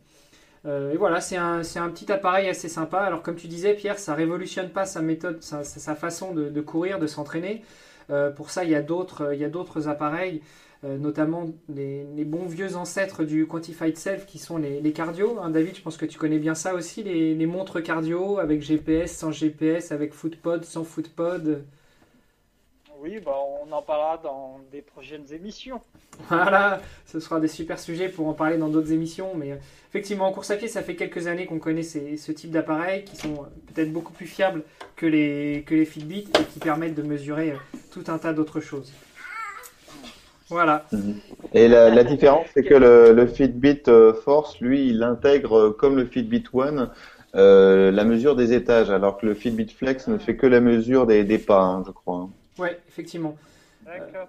[0.65, 2.99] Euh, et voilà, c'est un, petit appareil assez sympa.
[2.99, 7.07] Alors comme tu disais Pierre, ça révolutionne pas sa méthode, sa, façon de, courir, de
[7.07, 7.63] s'entraîner.
[8.09, 10.41] Euh, pour ça, il y a d'autres appareils,
[10.83, 15.39] euh, notamment les, bons vieux ancêtres du Quantified Self qui sont les, cardio.
[15.39, 18.61] Hein, David, je pense que tu connais bien ça aussi, les, les montres cardio avec
[18.61, 21.63] GPS, sans GPS, avec Footpod, sans Footpod.
[23.05, 25.79] Oui, bah, on en parlera dans des prochaines émissions.
[26.29, 29.33] Voilà, ce sera des super sujets pour en parler dans d'autres émissions.
[29.35, 29.57] Mais euh,
[29.89, 33.15] effectivement, en course à pied, ça fait quelques années qu'on connaît ce type d'appareils qui
[33.15, 34.63] sont euh, peut-être beaucoup plus fiables
[34.95, 38.59] que les, que les Fitbit et qui permettent de mesurer euh, tout un tas d'autres
[38.59, 38.91] choses.
[40.49, 40.87] Voilà.
[41.53, 43.83] Et la, différence, c'est que le, Fitbit
[44.23, 46.89] Force, lui, il intègre, comme le Fitbit One,
[47.33, 51.37] la mesure des étages, alors que le Fitbit Flex ne fait que la mesure des,
[51.39, 52.29] pas, hein, je crois.
[52.59, 53.37] Oui, effectivement.
[53.85, 54.27] D'accord.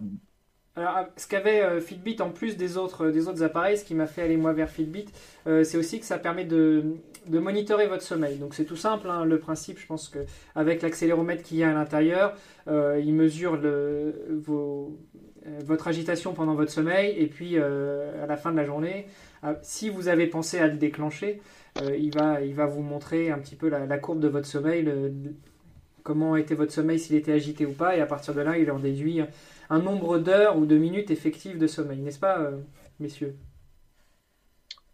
[0.76, 3.94] alors, ah, ce qu'avait euh, Fitbit en plus des autres, des autres appareils, ce qui
[3.94, 5.06] m'a fait aller moi vers Fitbit,
[5.46, 6.96] euh, c'est aussi que ça permet de,
[7.28, 8.36] de, monitorer votre sommeil.
[8.36, 11.72] Donc c'est tout simple, hein, le principe, je pense qu'avec l'accéléromètre qu'il y a à
[11.72, 12.36] l'intérieur,
[12.68, 14.98] euh, il mesure le, vos,
[15.64, 19.06] votre agitation pendant votre sommeil et puis à la fin de la journée,
[19.62, 21.40] si vous avez pensé à le déclencher,
[21.96, 24.82] il, va, il va vous montrer un petit peu la, la courbe de votre sommeil,
[24.82, 25.12] le,
[26.06, 28.70] comment était votre sommeil, s'il était agité ou pas, et à partir de là, il
[28.70, 29.20] en déduit
[29.68, 32.52] un nombre d'heures ou de minutes effectives de sommeil, n'est-ce pas, euh,
[33.00, 33.34] messieurs?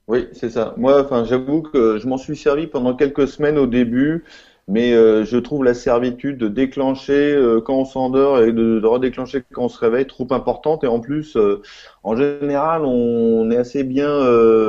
[0.08, 0.74] Oui, c'est ça.
[0.78, 4.24] Moi, j'avoue que je m'en suis servi pendant quelques semaines au début.
[4.68, 8.86] Mais euh, je trouve la servitude de déclencher euh, quand on s'endort et de, de,
[8.86, 10.84] redéclencher quand on se réveille trop importante.
[10.84, 11.62] Et en plus, euh,
[12.04, 14.10] en général, on est assez bien,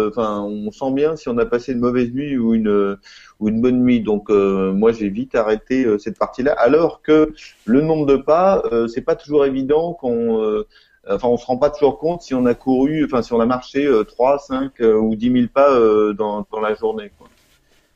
[0.07, 2.97] enfin, on sent bien si on a passé une mauvaise nuit ou une
[3.39, 4.01] ou une bonne nuit.
[4.01, 6.53] Donc, moi, j'ai vite arrêté cette partie-là.
[6.53, 7.33] Alors que
[7.65, 10.63] le nombre de pas, c'est pas toujours évident qu'on
[11.09, 13.45] enfin on se rend pas toujours compte si on a couru, enfin si on a
[13.45, 15.69] marché 3, 5 ou 10 000 pas
[16.13, 17.11] dans, dans la journée.
[17.17, 17.27] Quoi.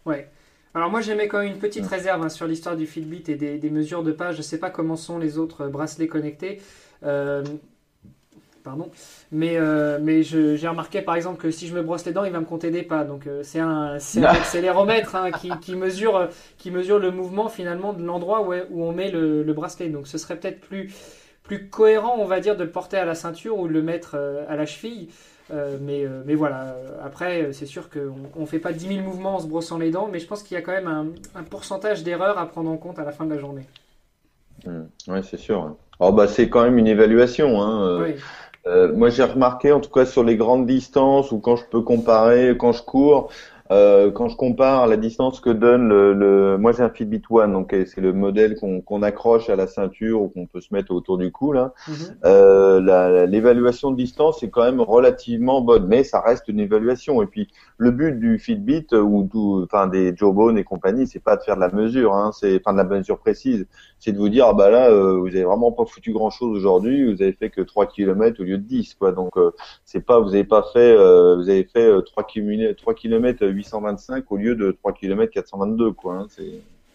[0.06, 0.28] Ouais.
[0.74, 3.70] Alors moi j'aimais quand même une petite réserve hein, sur l'histoire du Fitbit et des,
[3.70, 4.32] mesures de pas.
[4.32, 6.62] Je ne sais pas comment sont les autres bracelets connectés.
[7.04, 7.44] Euh,
[8.64, 8.92] pardon.
[9.32, 12.32] Mais, euh, mais j'ai remarqué par exemple que si je me brosse les dents, il
[12.32, 13.06] va me compter des pas.
[13.06, 18.42] Donc euh, c'est un, accéléromètre hein, qui, mesure, qui mesure le mouvement finalement de l'endroit
[18.42, 19.90] où, où, on met le, le, bracelet.
[19.90, 20.94] Donc ce serait peut-être plus,
[21.44, 24.16] plus cohérent, on va dire, de le porter à la ceinture ou de le mettre
[24.48, 25.10] à la cheville.
[25.52, 29.36] Euh, mais, euh, mais voilà, après, c'est sûr qu'on ne fait pas 10 000 mouvements
[29.36, 32.04] en se brossant les dents, mais je pense qu'il y a quand même un, pourcentage
[32.04, 33.66] d'erreurs à prendre en compte à la fin de la journée.
[34.66, 34.82] Mmh.
[35.08, 35.76] oui, c'est sûr.
[36.00, 37.62] Alors, bah, c'est quand même une évaluation.
[37.62, 38.08] Hein.
[38.68, 41.82] Euh, moi, j'ai remarqué, en tout cas sur les grandes distances ou quand je peux
[41.82, 43.32] comparer, quand je cours,
[43.72, 47.52] euh, quand je compare la distance que donne le, le moi j'ai un Fitbit One,
[47.52, 50.94] donc euh, c'est le modèle qu'on accroche à la ceinture ou qu'on peut se mettre
[50.94, 51.74] autour du cou là.
[51.88, 51.96] Mhm.
[52.26, 57.22] euh, l'évaluation de distance est quand même relativement bonne, mais ça reste une évaluation.
[57.22, 59.28] Et puis le but du Fitbit ou
[59.64, 62.72] enfin des Jawbone et compagnie, c'est pas de faire de la mesure, hein, c'est enfin
[62.72, 63.68] de la mesure précise,
[64.00, 66.58] c'est de vous dire ah bah là euh, vous avez vraiment pas foutu grand chose
[66.58, 69.12] aujourd'hui, vous avez fait que 3 km au lieu de 10 quoi.
[69.12, 69.52] Donc euh,
[69.84, 74.38] c'est pas vous avez pas fait vous avez fait 3 km 3 km 825 au
[74.38, 76.16] lieu de 3 km 422 quoi.
[76.16, 76.28] Hein,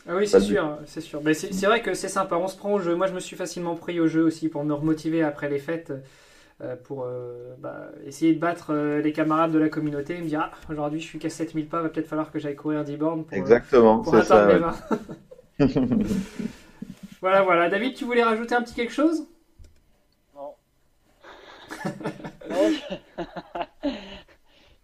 [0.09, 1.21] ah oui, c'est sûr, c'est sûr.
[1.23, 2.97] Mais c'est vrai que c'est sympa, on se prend au jeu.
[2.97, 5.93] Moi, je me suis facilement pris au jeu aussi pour me remotiver après les fêtes,
[6.61, 10.27] euh, pour euh, bah, essayer de battre euh, les camarades de la communauté et me
[10.27, 12.97] dire ah, aujourd'hui je suis qu'à 7000 pas, va peut-être falloir que j'aille courir 10
[12.97, 14.75] bornes pour, Exactement, pour atteindre
[15.59, 15.71] mes 20.
[17.21, 17.69] voilà, voilà.
[17.69, 19.25] David, tu voulais rajouter un petit quelque chose?
[20.35, 20.55] Non,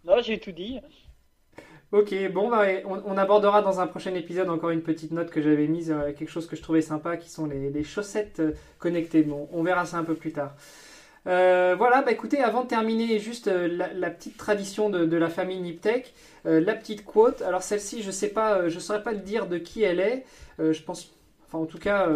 [0.05, 0.79] non j'ai tout dit.
[1.91, 5.65] Ok, bon, bah, on, abordera dans un prochain épisode encore une petite note que j'avais
[5.65, 9.23] mise, euh, quelque chose que je trouvais sympa, qui sont les, chaussettes euh, connectées.
[9.23, 10.53] Bon, on verra ça un peu plus tard.
[11.25, 16.13] Euh, voilà, bah écoutez, avant de terminer, juste la, petite tradition de, la famille Niptech,
[16.45, 17.41] la petite quote.
[17.41, 20.25] Alors celle-ci, je sais pas, je saurais pas le dire de qui elle est.
[20.59, 21.11] je pense,
[21.47, 22.07] enfin en tout cas,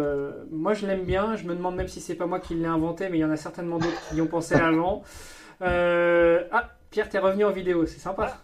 [0.50, 1.36] moi je l'aime bien.
[1.36, 3.30] Je me demande même si c'est pas moi qui l'ai inventé, mais il y en
[3.30, 5.02] a certainement d'autres qui y ont pensé avant.
[5.60, 8.38] ah, Pierre, t'es revenu en vidéo, c'est sympa.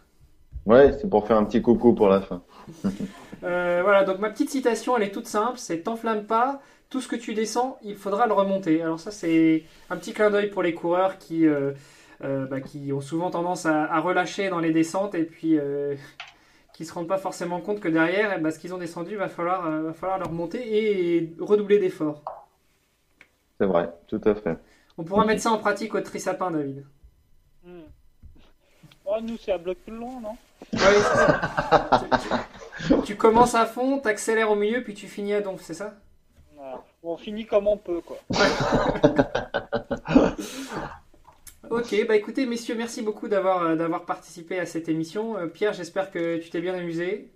[0.67, 2.43] Ouais, c'est pour faire un petit coucou pour la fin.
[3.43, 7.09] Euh, voilà, donc ma petite citation, elle est toute simple, c'est t'enflamme pas, tout ce
[7.09, 8.83] que tu descends, il faudra le remonter.
[8.83, 11.73] Alors ça, c'est un petit clin d'œil pour les coureurs qui, euh,
[12.23, 15.59] euh, bah, qui ont souvent tendance à, relâcher dans les descentes et puis
[16.75, 19.29] qui se rendent pas forcément compte que derrière, eh ben, ce qu'ils ont descendu, va
[19.29, 20.61] falloir, va falloir le remonter
[21.17, 22.23] et redoubler d'efforts.
[23.59, 24.59] C'est vrai, tout à fait.
[24.99, 26.85] On pourra mettre ça en pratique au Trisapin, David.
[27.65, 27.85] Hmm.
[29.07, 30.37] Oh, nous, c'est à bloc plus long, non?
[33.05, 35.95] Tu, commences à fond, t'accélères au milieu, puis tu finis à donf, c'est ça?
[37.03, 38.19] On finit comme on peut, quoi.
[41.71, 45.39] ok, bah écoutez, messieurs, merci beaucoup d'avoir euh, d'avoir participé à cette émission.
[45.39, 47.31] Euh, Pierre, j'espère que tu t'es bien amusé.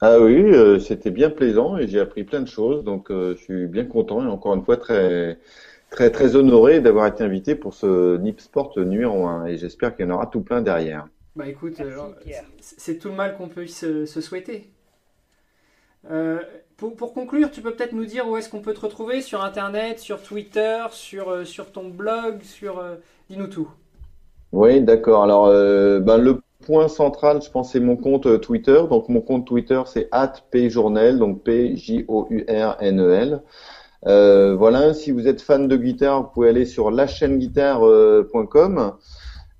[0.00, 3.66] Ah oui, euh, c'était bien plaisant et j'ai appris plein de choses, donc je suis
[3.66, 5.38] bien content et encore une fois très
[5.90, 10.06] très très honoré d'avoir été invité pour ce Nip Sport numéro 1 et j'espère qu'il
[10.06, 11.08] y en aura tout plein derrière.
[11.36, 11.96] Bah écoute, euh,
[12.60, 14.70] c'est tout le mal qu'on puisse se, souhaiter.
[16.10, 16.40] Euh,
[16.76, 19.20] pour, pour, conclure, tu peux peut-être nous dire où est-ce qu'on peut te retrouver?
[19.20, 22.82] Sur Internet, sur Twitter, sur, euh, sur ton blog, sur...
[23.28, 23.68] Dis-nous tout.
[24.52, 25.22] Oui, d'accord.
[25.22, 28.82] Alors, ben, le point central, je pense, c'est mon compte Twitter.
[28.90, 30.08] Donc, mon compte Twitter, c'est
[30.50, 33.42] @pjournal, donc P-J-O-U-R-N-E-L.
[34.06, 38.94] Euh, voilà, si vous êtes fan de guitare, vous pouvez aller sur lachaîneguitare.com.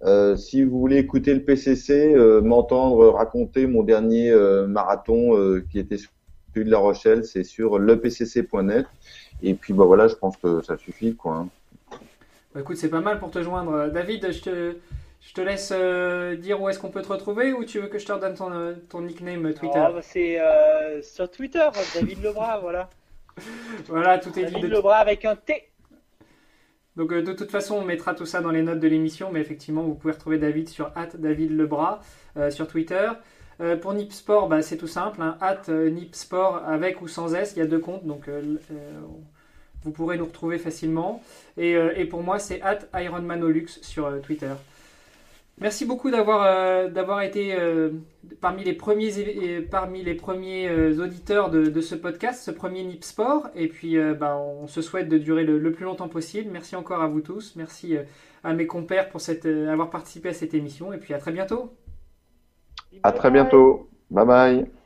[0.02, 5.78] Euh, si vous voulez écouter le PCC, euh, m'entendre raconter mon dernier euh, marathon qui
[5.78, 8.86] était celui de La Rochelle, c'est sur lepcc.net.
[9.42, 11.36] Et puis bah voilà, je pense que ça suffit quoi.
[11.36, 11.48] Hein.
[12.54, 13.90] Bah, écoute, c'est pas mal pour te joindre.
[13.90, 14.76] David, je te,
[15.20, 15.72] je te laisse
[16.40, 18.50] dire où est-ce qu'on peut te retrouver ou tu veux que je te redonne ton,
[18.88, 19.78] ton nickname Twitter?
[19.78, 20.38] Ah, bah, C'est
[21.02, 22.90] sur Twitter, David Lebras, voilà.
[23.86, 24.52] voilà, tout est dit.
[24.52, 25.69] David Lebras avec un T.
[27.00, 29.40] Donc euh, de toute façon, on mettra tout ça dans les notes de l'émission, mais
[29.40, 32.00] effectivement, vous pouvez retrouver David sur @davidlebras
[32.36, 33.08] euh, sur Twitter.
[33.62, 37.62] Euh, pour Nipsport, bah, c'est tout simple, hein, @nipsport avec ou sans S, il y
[37.62, 38.28] a deux comptes, donc
[39.82, 41.22] vous pourrez nous retrouver facilement.
[41.56, 42.60] Et, pour moi, c'est
[42.92, 44.52] @ironmanolux sur Twitter.
[45.60, 47.54] Merci beaucoup d'avoir d'avoir été
[48.40, 53.50] parmi les premiers parmi les premiers auditeurs de, ce podcast, ce premier Nip Sport.
[53.54, 56.48] Et puis, ben, on se souhaite de durer le, plus longtemps possible.
[56.50, 57.56] Merci encore à vous tous.
[57.56, 57.98] Merci
[58.42, 59.20] à mes compères pour
[59.70, 60.94] avoir participé à cette émission.
[60.94, 61.74] Et puis à très bientôt.
[63.02, 63.90] À très bientôt.
[64.10, 64.79] Bye bye.